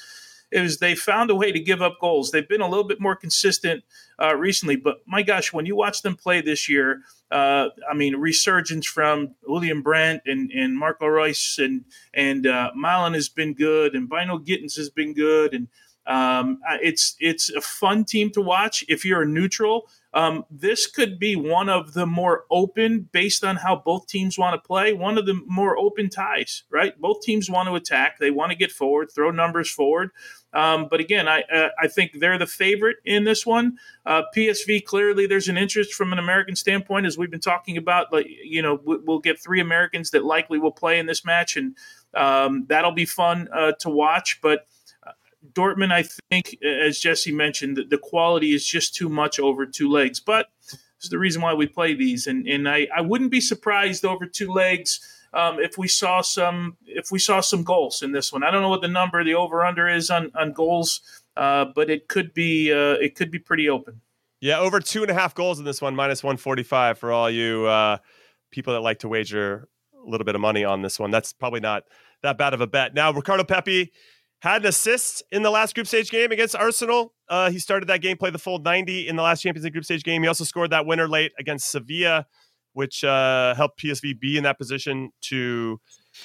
[0.54, 2.32] is they found a way to give up goals.
[2.32, 3.84] They've been a little bit more consistent
[4.22, 7.02] uh, recently, but my gosh, when you watch them play this year,
[7.32, 13.30] uh, I mean, resurgence from Julian Brandt and, and Marco Reus and and uh, has
[13.30, 15.68] been good, and Bynoe-Gittens has been good, and
[16.06, 19.90] um, it's it's a fun team to watch if you're a neutral.
[20.14, 24.54] Um, this could be one of the more open, based on how both teams want
[24.54, 27.00] to play, one of the more open ties, right?
[27.00, 30.12] Both teams want to attack, they want to get forward, throw numbers forward.
[30.54, 33.78] Um, but again, I uh, I think they're the favorite in this one.
[34.06, 38.14] Uh, PSV clearly there's an interest from an American standpoint, as we've been talking about.
[38.14, 41.76] Like you know, we'll get three Americans that likely will play in this match, and
[42.14, 44.42] um, that'll be fun uh, to watch.
[44.44, 44.64] But uh,
[45.52, 50.20] Dortmund, I think, as Jesse mentioned, the, quality is just too much over two legs.
[50.20, 50.48] But
[50.98, 54.26] it's the reason why we play these, and and I, I wouldn't be surprised over
[54.26, 55.02] two legs
[55.34, 58.44] um, if we saw some if we saw some goals in this one.
[58.44, 61.02] I don't know what the number the over under is on on goals,
[61.36, 64.02] uh, but it could be uh, it could be pretty open.
[64.40, 67.12] Yeah, over two and a half goals in this one, minus one forty five for
[67.12, 67.98] all you uh,
[68.52, 69.68] people that like to wager
[70.06, 71.12] a little bit of money on this one.
[71.12, 71.84] That's probably not
[72.22, 72.94] that bad of a bet.
[72.94, 73.92] Now, Ricardo Pepi
[74.44, 77.14] had an assist in the last group stage game against Arsenal.
[77.28, 79.86] Uh, he started that game, played the full 90 in the last Champions League group
[79.86, 80.22] stage game.
[80.22, 82.28] He also scored that winner late against Sevilla
[82.74, 85.80] which uh, helped PSV be in that position to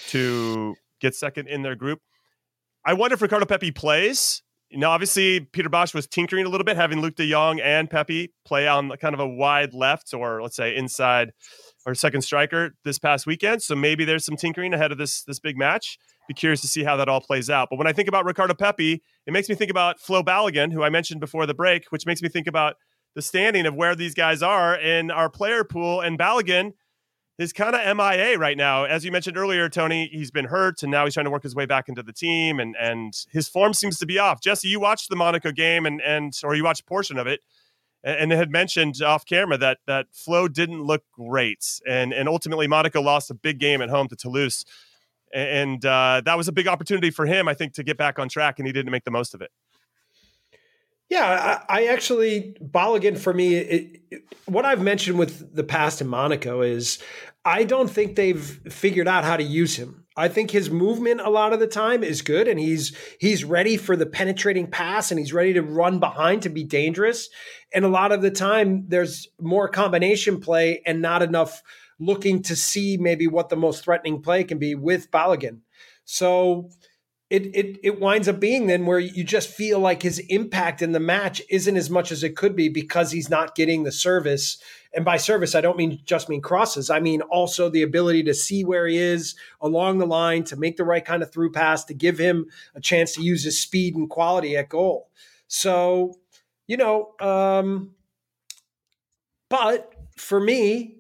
[0.09, 2.01] to get second in their group.
[2.85, 4.43] I wonder if Ricardo Pepi plays.
[4.73, 8.33] Now, obviously Peter Bosz was tinkering a little bit, having Luuk de Jong and Pepi
[8.45, 11.33] play on kind of a wide left or let's say inside
[11.87, 13.62] or second striker this past weekend.
[13.62, 15.99] So maybe there's some tinkering ahead of this this big match.
[16.26, 17.68] Be curious to see how that all plays out.
[17.70, 20.83] But when I think about Ricardo Pepi, it makes me think about Flo Balogun, who
[20.83, 22.76] I mentioned before the break, which makes me think about
[23.14, 26.01] the standing of where these guys are in our player pool.
[26.01, 26.72] And Balogun
[27.39, 28.85] is kind of MIA right now.
[28.85, 31.55] As you mentioned earlier, Tony, he's been hurt and now he's trying to work his
[31.55, 34.41] way back into the team and and his form seems to be off.
[34.41, 37.41] Jesse, you watched the Monaco game and and or you watched a portion of it
[38.09, 41.65] and, had mentioned off camera that that Flo didn't look great.
[41.87, 44.65] And and ultimately Monaco lost a big game at home to Toulouse.
[45.35, 48.31] And uh, that was a big opportunity for him, I think, to get back on
[48.31, 49.51] track, and he didn't make the most of it.
[51.09, 53.55] Yeah, I, I actually Balogun for me.
[53.55, 56.99] It, it, what I've mentioned with the past in Monaco is
[57.45, 60.05] I don't think they've figured out how to use him.
[60.17, 63.77] I think his movement a lot of the time is good, and he's he's ready
[63.77, 67.29] for the penetrating pass, and he's ready to run behind to be dangerous.
[67.73, 71.63] And a lot of the time, there's more combination play and not enough
[72.01, 75.61] looking to see maybe what the most threatening play can be with Balogun.
[76.05, 76.71] So
[77.31, 80.93] it it it winds up being then where you just feel like his impact in
[80.93, 84.57] the match isn't as much as it could be because he's not getting the service.
[84.95, 86.89] And by service, I don't mean just mean crosses.
[86.89, 90.79] I mean also the ability to see where he is along the line, to make
[90.79, 93.95] the right kind of through pass, to give him a chance to use his speed
[93.95, 95.11] and quality at goal.
[95.49, 96.18] So,
[96.66, 97.95] you know, um,
[99.51, 100.97] but for me,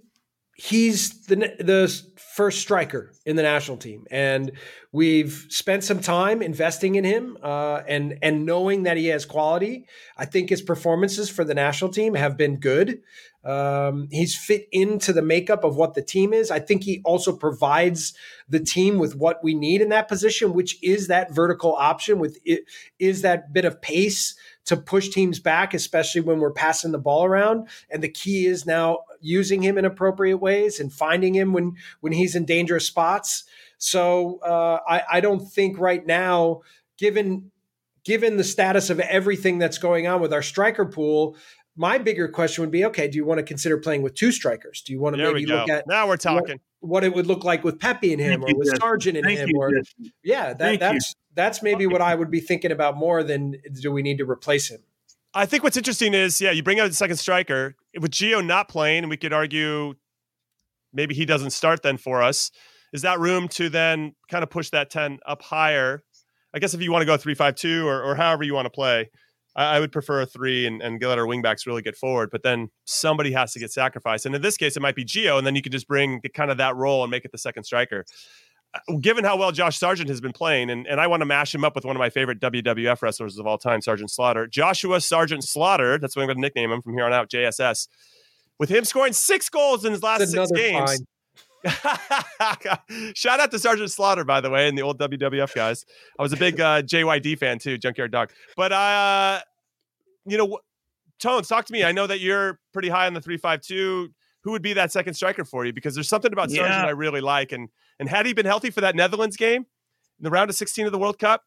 [0.58, 2.02] he's the the
[2.38, 4.52] first striker in the national team, and
[4.92, 9.88] we've spent some time investing in him uh, and and knowing that he has quality.
[10.16, 13.00] I think his performances for the national team have been good.
[13.44, 16.52] Um, he's fit into the makeup of what the team is.
[16.52, 18.14] I think he also provides
[18.48, 22.38] the team with what we need in that position, which is that vertical option with
[22.44, 22.64] it
[23.00, 24.36] is that bit of pace
[24.68, 27.68] to push teams back, especially when we're passing the ball around.
[27.90, 32.12] And the key is now using him in appropriate ways and finding him when when
[32.12, 33.44] he's in dangerous spots.
[33.78, 36.60] So uh, I, I don't think right now,
[36.98, 37.50] given
[38.04, 41.36] given the status of everything that's going on with our striker pool,
[41.78, 44.82] my bigger question would be okay, do you want to consider playing with two strikers?
[44.82, 46.60] Do you want to There maybe look at now we're talking.
[46.80, 48.78] what, what it would look like with Pepi and him Thank or with Jesse.
[48.80, 49.48] Sargent and Thank him?
[49.50, 50.12] you, or Jesse.
[50.22, 50.78] yeah, that, Thank you.
[50.78, 54.28] that's that's maybe what I would be thinking about more than do we need to
[54.28, 54.80] replace him?
[55.34, 58.68] I think what's interesting is, yeah, you bring out the second striker with Gio not
[58.68, 59.94] playing, we could argue
[60.92, 62.50] maybe he doesn't start then for us.
[62.92, 66.02] Is that room to then kind of push that ten up higher?
[66.54, 68.66] I guess if you want to go three five two or, or however you want
[68.66, 69.10] to play,
[69.58, 72.30] I, I would prefer a three and, and let our wingbacks really get forward.
[72.30, 75.36] But then somebody has to get sacrificed, and in this case, it might be Gio,
[75.36, 77.38] and then you can just bring the, kind of that role and make it the
[77.38, 78.06] second striker.
[78.72, 81.54] Uh, Given how well Josh Sargent has been playing, and, and I want to mash
[81.54, 85.00] him up with one of my favorite WWF wrestlers of all time, Sergeant Slaughter, Joshua
[85.00, 85.98] Sargent Slaughter.
[85.98, 87.88] That's what I'm going to nickname him from here on out, JSS.
[88.58, 90.90] With him scoring six goals in his last That's six games.
[90.90, 90.98] fine.
[93.14, 95.84] Shout out to Sergeant Slaughter, by the way, and the old WWF guys.
[96.18, 98.30] I was a big uh, JYD fan too, Junkyard Dog.
[98.56, 99.40] But uh,
[100.30, 100.58] you know,
[101.18, 101.84] Tones, talk to me.
[101.84, 104.10] I know that you're pretty high on the three five two.
[104.44, 105.72] Who would be that second striker for you?
[105.72, 106.86] Because there's something about Sargent Yeah.
[106.86, 107.68] I really like, and
[107.98, 110.92] and had he been healthy for that Netherlands game in the round of 16 of
[110.92, 111.42] the World Cup,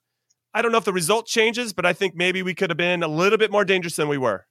[0.53, 3.03] I don't know if the result changes, but I think maybe we could have been
[3.03, 4.45] a little bit more dangerous than we were.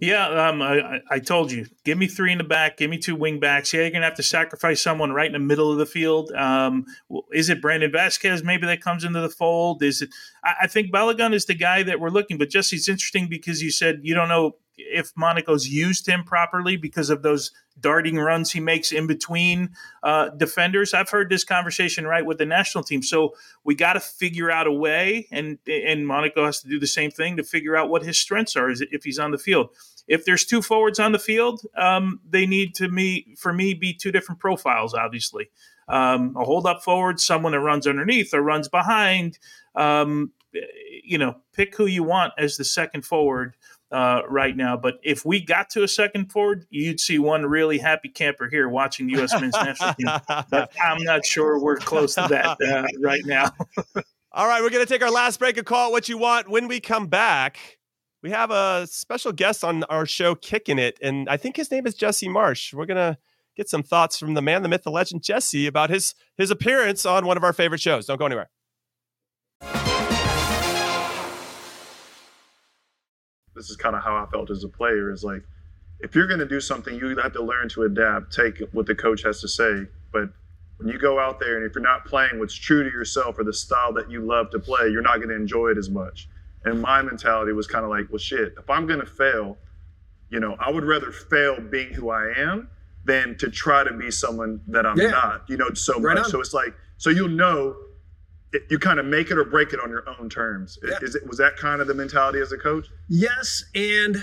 [0.00, 3.16] Yeah, um, I, I- told you, give me three in the back, give me two
[3.16, 3.72] wing backs.
[3.72, 6.30] Yeah, you're gonna have to sacrifice someone right in the middle of the field.
[6.32, 6.84] Um,
[7.32, 8.44] is it Brandon Vazquez?
[8.44, 9.82] Maybe that comes into the fold.
[9.82, 10.10] Is it?
[10.44, 12.38] I, I think Balogun is the guy that we're looking.
[12.38, 17.10] But Jesse's interesting because you said you don't know if Monaco's used him properly because
[17.10, 19.70] of those darting runs he makes in between
[20.02, 20.94] uh, defenders.
[20.94, 23.02] I've heard this conversation right with the national team.
[23.02, 26.86] So we got to figure out a way, and and Monaco has to do the
[26.86, 29.70] same thing to figure out what his strengths are if he's on the field.
[30.06, 33.94] If there's two forwards on the field, um, they need to me for me be
[33.94, 34.94] two different profiles.
[34.94, 35.50] Obviously,
[35.88, 39.38] um, a hold up forward, someone that runs underneath or runs behind.
[39.74, 40.32] Um,
[41.02, 43.56] you know, pick who you want as the second forward
[43.90, 44.76] uh, right now.
[44.76, 48.68] But if we got to a second forward, you'd see one really happy camper here
[48.68, 49.32] watching the U.S.
[49.40, 50.08] men's national team.
[50.50, 53.52] But I'm not sure we're close to that uh, right now.
[54.32, 56.50] All right, we're going to take our last break and call it what you want.
[56.50, 57.78] When we come back,
[58.20, 60.98] we have a special guest on our show, Kicking It.
[61.00, 62.74] And I think his name is Jesse Marsch.
[62.74, 63.16] We're going to
[63.56, 67.06] get some thoughts from the man, the myth, the legend, Jesse, about his, his appearance
[67.06, 68.06] on one of our favorite shows.
[68.06, 68.50] Don't go anywhere.
[73.54, 75.42] This is kind of how I felt as a player is like
[76.00, 78.94] if you're going to do something you have to learn to adapt take what the
[78.94, 80.28] coach has to say but
[80.78, 83.44] when you go out there and if you're not playing what's true to yourself or
[83.44, 86.28] the style that you love to play you're not going to enjoy it as much
[86.64, 89.56] and my mentality was kind of like well shit if I'm going to fail
[90.30, 92.68] you know I would rather fail being who I am
[93.04, 95.10] than to try to be someone that I'm Yeah.
[95.10, 96.30] not you know so Right much on.
[96.30, 97.76] so it's like so you'll know
[98.54, 100.78] it, you kind of make it or break it on your own terms.
[100.82, 100.98] Yeah.
[101.02, 102.86] Is it was that kind of the mentality as a coach?
[103.08, 104.16] Yes, and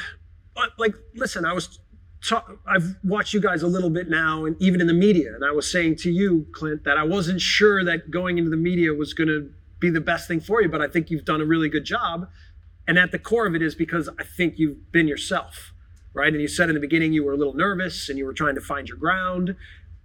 [0.55, 1.79] uh, like, listen, I was,
[2.27, 5.45] ta- I've watched you guys a little bit now, and even in the media, and
[5.45, 8.93] I was saying to you, Clint, that I wasn't sure that going into the media
[8.93, 11.45] was going to be the best thing for you, but I think you've done a
[11.45, 12.29] really good job.
[12.88, 15.73] And at the core of it is because I think you've been yourself,
[16.13, 16.32] right?
[16.32, 18.55] And you said in the beginning you were a little nervous and you were trying
[18.55, 19.55] to find your ground.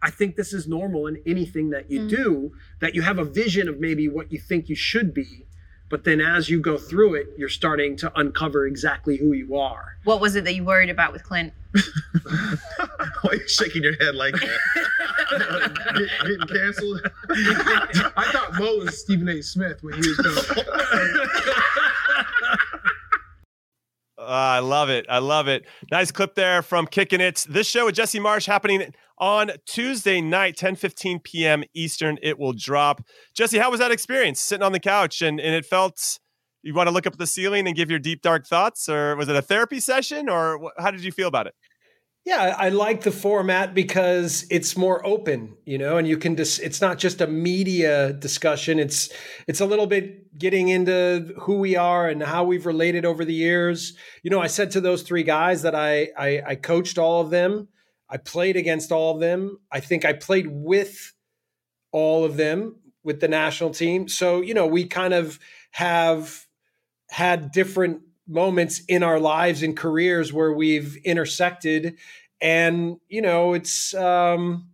[0.02, 2.08] I think this is normal in anything that you mm.
[2.08, 5.46] do, that you have a vision of maybe what you think you should be,
[5.88, 9.96] but then as you go through it, you're starting to uncover exactly who you are.
[10.04, 11.52] What was it that you worried about with Clint?
[13.22, 14.58] Why are you shaking your head like that?
[15.96, 17.00] Get- getting canceled?
[18.16, 19.42] I thought Mo was Stephen A.
[19.42, 20.66] Smith when he was going.
[24.26, 25.06] Uh, I love it.
[25.08, 25.66] I love it.
[25.92, 27.46] Nice clip there from Kicking It.
[27.48, 31.62] This show with Jesse Marsch happening on Tuesday night, 10 15 p.m.
[31.74, 32.18] Eastern.
[32.22, 33.02] It will drop.
[33.34, 35.22] Jesse, how was that experience sitting on the couch?
[35.22, 36.18] And, and it felt
[36.64, 38.88] you want to look up at the ceiling and give your deep, dark thoughts?
[38.88, 40.28] Or was it a therapy session?
[40.28, 41.54] Or how did you feel about it?
[42.26, 46.60] Yeah, I like the format because it's more open, you know, and you can just
[46.60, 48.80] it's not just a media discussion.
[48.80, 49.10] It's
[49.46, 53.32] it's a little bit getting into who we are and how we've related over the
[53.32, 53.96] years.
[54.24, 57.30] You know, I said to those three guys that I I, I coached all of
[57.30, 57.68] them.
[58.10, 59.60] I played against all of them.
[59.70, 61.14] I think I played with
[61.92, 64.08] all of them with the national team.
[64.08, 65.38] So, you know, we kind of
[65.70, 66.44] have
[67.08, 71.96] had different moments in our lives and careers where we've intersected
[72.40, 74.68] and you know it's um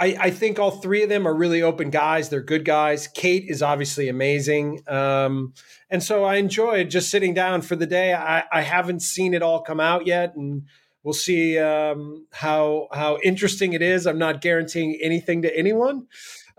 [0.00, 2.28] I, I think all three of them are really open guys.
[2.28, 3.08] They're good guys.
[3.08, 4.82] Kate is obviously amazing.
[4.86, 5.54] Um,
[5.90, 8.14] and so I enjoyed just sitting down for the day.
[8.14, 10.66] I, I haven't seen it all come out yet, and
[11.02, 14.06] we'll see um, how how interesting it is.
[14.06, 16.06] I'm not guaranteeing anything to anyone,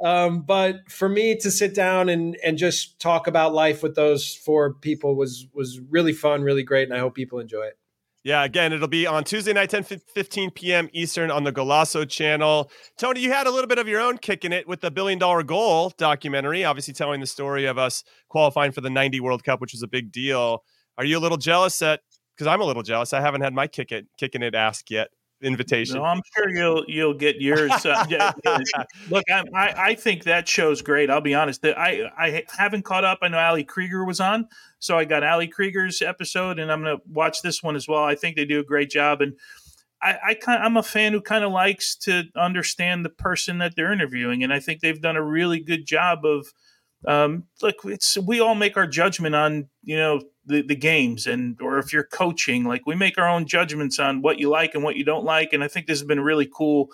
[0.04, 4.34] Um, but for me to sit down and and just talk about life with those
[4.34, 7.78] four people was was really fun, really great, and I hope people enjoy it.
[8.24, 10.89] Yeah, again, it'll be on Tuesday night, 10 15 p.m.
[10.91, 12.70] Eastern on the Golazo channel.
[12.97, 15.20] Tony, you had a little bit of your own kick in it with the Billion
[15.20, 19.62] Dollar Goal documentary, obviously telling the story of us qualifying for the 90 World Cup,
[19.62, 20.64] which was a big deal.
[20.97, 22.02] Are you a little jealous that,
[22.36, 25.10] because I'm a little jealous, I haven't had my kick it, kicking it ask yet
[25.42, 25.98] invitation.
[25.98, 27.72] No, I'm sure you'll you'll get yours.
[27.86, 28.32] Uh, yeah,
[29.10, 31.10] look, I, I, I think that show's great.
[31.10, 31.66] I'll be honest.
[31.66, 33.20] I I haven't caught up.
[33.22, 34.48] I know Ali Krieger was on,
[34.80, 38.04] so I got Ali Krieger's episode, and I'm gonna watch this one as well.
[38.04, 39.34] I think they do a great job, and
[40.02, 43.76] I, I kind I'm a fan who kind of likes to understand the person that
[43.76, 46.48] they're interviewing, and I think they've done a really good job of.
[47.08, 50.20] Um, look, it's we all make our judgment on you know
[50.50, 54.22] the, the games and or if you're coaching like we make our own judgments on
[54.24, 56.50] what you like and what you don't like and i think this has been really
[56.52, 56.89] cool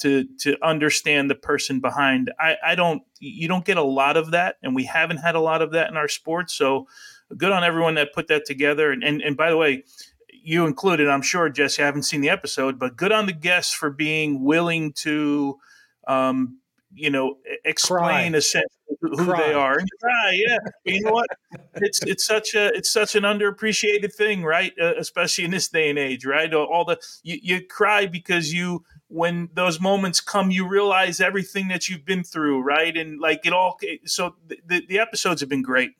[0.00, 2.32] to to understand the person behind.
[2.40, 5.40] I i don't you don't get a lot of that and we haven't had a
[5.40, 6.88] lot of that in our sports so
[7.36, 9.84] good on everyone that put that together and and, and by the way
[10.28, 13.72] you included i'm sure jesse i haven't seen the episode but good on the guests
[13.72, 15.58] for being willing to
[16.06, 16.58] um,
[16.94, 18.38] you know, explain Cry.
[18.38, 18.68] essentially
[19.00, 19.48] who Cry.
[19.48, 20.32] they are and cry.
[20.32, 21.26] Yeah, but you know what?
[21.76, 24.72] It's it's such a it's such an underappreciated thing, right?
[24.80, 26.52] Uh, especially in this day and age, right?
[26.52, 31.88] All the you, you cry because you when those moments come, you realize everything that
[31.88, 32.96] you've been through, right?
[32.96, 33.78] And like it all.
[34.06, 35.92] So the the episodes have been great.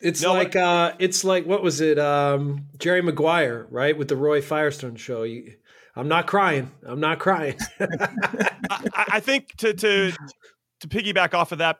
[0.00, 1.98] It's no, like uh it's like what was it?
[1.98, 3.96] Um Jerry Maguire, right?
[3.96, 5.22] With the Roy Firestone show.
[5.22, 5.54] You,
[5.94, 6.70] I'm not crying.
[6.86, 7.56] I'm not crying.
[7.80, 10.12] I, I, think to to
[10.80, 11.78] to piggyback off of that,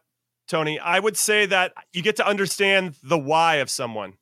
[0.49, 4.15] Tony, I would say that you get to understand the why of someone.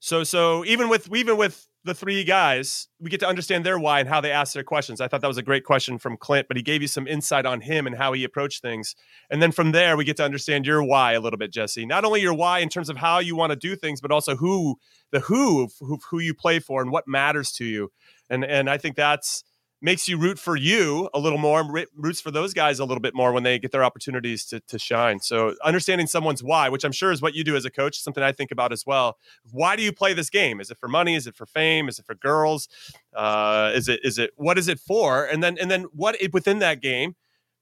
[0.00, 4.00] So so even with even with the three guys, we get to understand their why
[4.00, 5.00] and how they ask their questions.
[5.00, 7.46] I thought that was a great question from Clint, but he gave you some insight
[7.46, 8.96] on him and how he approached things.
[9.30, 11.86] And then from there, we get to understand your why a little bit, Jesse.
[11.86, 14.34] Not only your why in terms of how you want to do things, but also
[14.34, 14.76] who
[15.12, 17.92] the who who, who you play for and what matters to you
[18.30, 19.44] and and I think that's
[19.82, 23.14] makes you root for you a little more, roots for those guys a little bit
[23.14, 25.20] more when they get their opportunities to, to shine.
[25.20, 28.22] So understanding someone's why, which I'm sure is what you do as a coach, something
[28.22, 29.18] I think about as well.
[29.50, 30.60] Why do you play this game?
[30.60, 31.14] Is it for money?
[31.14, 31.88] Is it for fame?
[31.88, 32.68] Is it for girls?
[33.14, 35.24] Uh, is it is it what is it for?
[35.24, 37.14] And then and then what within that game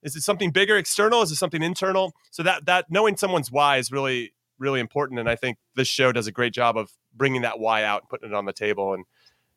[0.02, 1.22] is it something bigger external?
[1.22, 2.12] Is it something internal?
[2.30, 5.18] So that that knowing someone's why is really really important.
[5.18, 8.08] And I think this show does a great job of bringing that why out and
[8.08, 9.04] putting it on the table and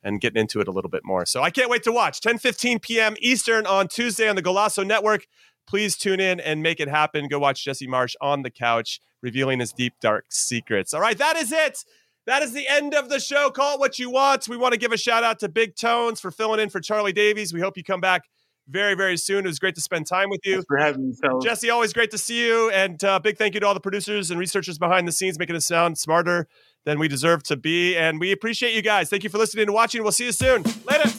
[0.08, 1.26] and getting into it a little bit more.
[1.26, 3.16] So I can't wait to watch 10 15 p.m.
[3.20, 5.28] Eastern on Tuesday on the Golazo Network.
[5.68, 7.28] Please tune in and make it happen.
[7.28, 10.94] Go watch Jesse Marsch on the couch revealing his deep, dark secrets.
[10.94, 11.84] All right, that is it.
[12.26, 13.50] That is the end of the show.
[13.50, 14.48] Call it what you want.
[14.48, 17.14] We want to give a shout out to Big Tones for filling in for Charlie
[17.14, 17.54] Davies.
[17.54, 18.24] We hope you come back
[18.70, 19.46] very, very soon.
[19.46, 20.56] It was great to spend time with you.
[20.56, 21.44] Thanks for having me, fellas.
[21.44, 22.70] Jesse, always great to see you.
[22.72, 25.56] And uh, big thank you to all the producers and researchers behind the scenes, making
[25.56, 26.48] us sound smarter
[26.88, 27.98] than we deserve to be.
[27.98, 29.10] And we appreciate you guys.
[29.10, 30.04] Thank you for listening and watching.
[30.04, 30.64] We'll see you soon.
[30.90, 31.17] Later.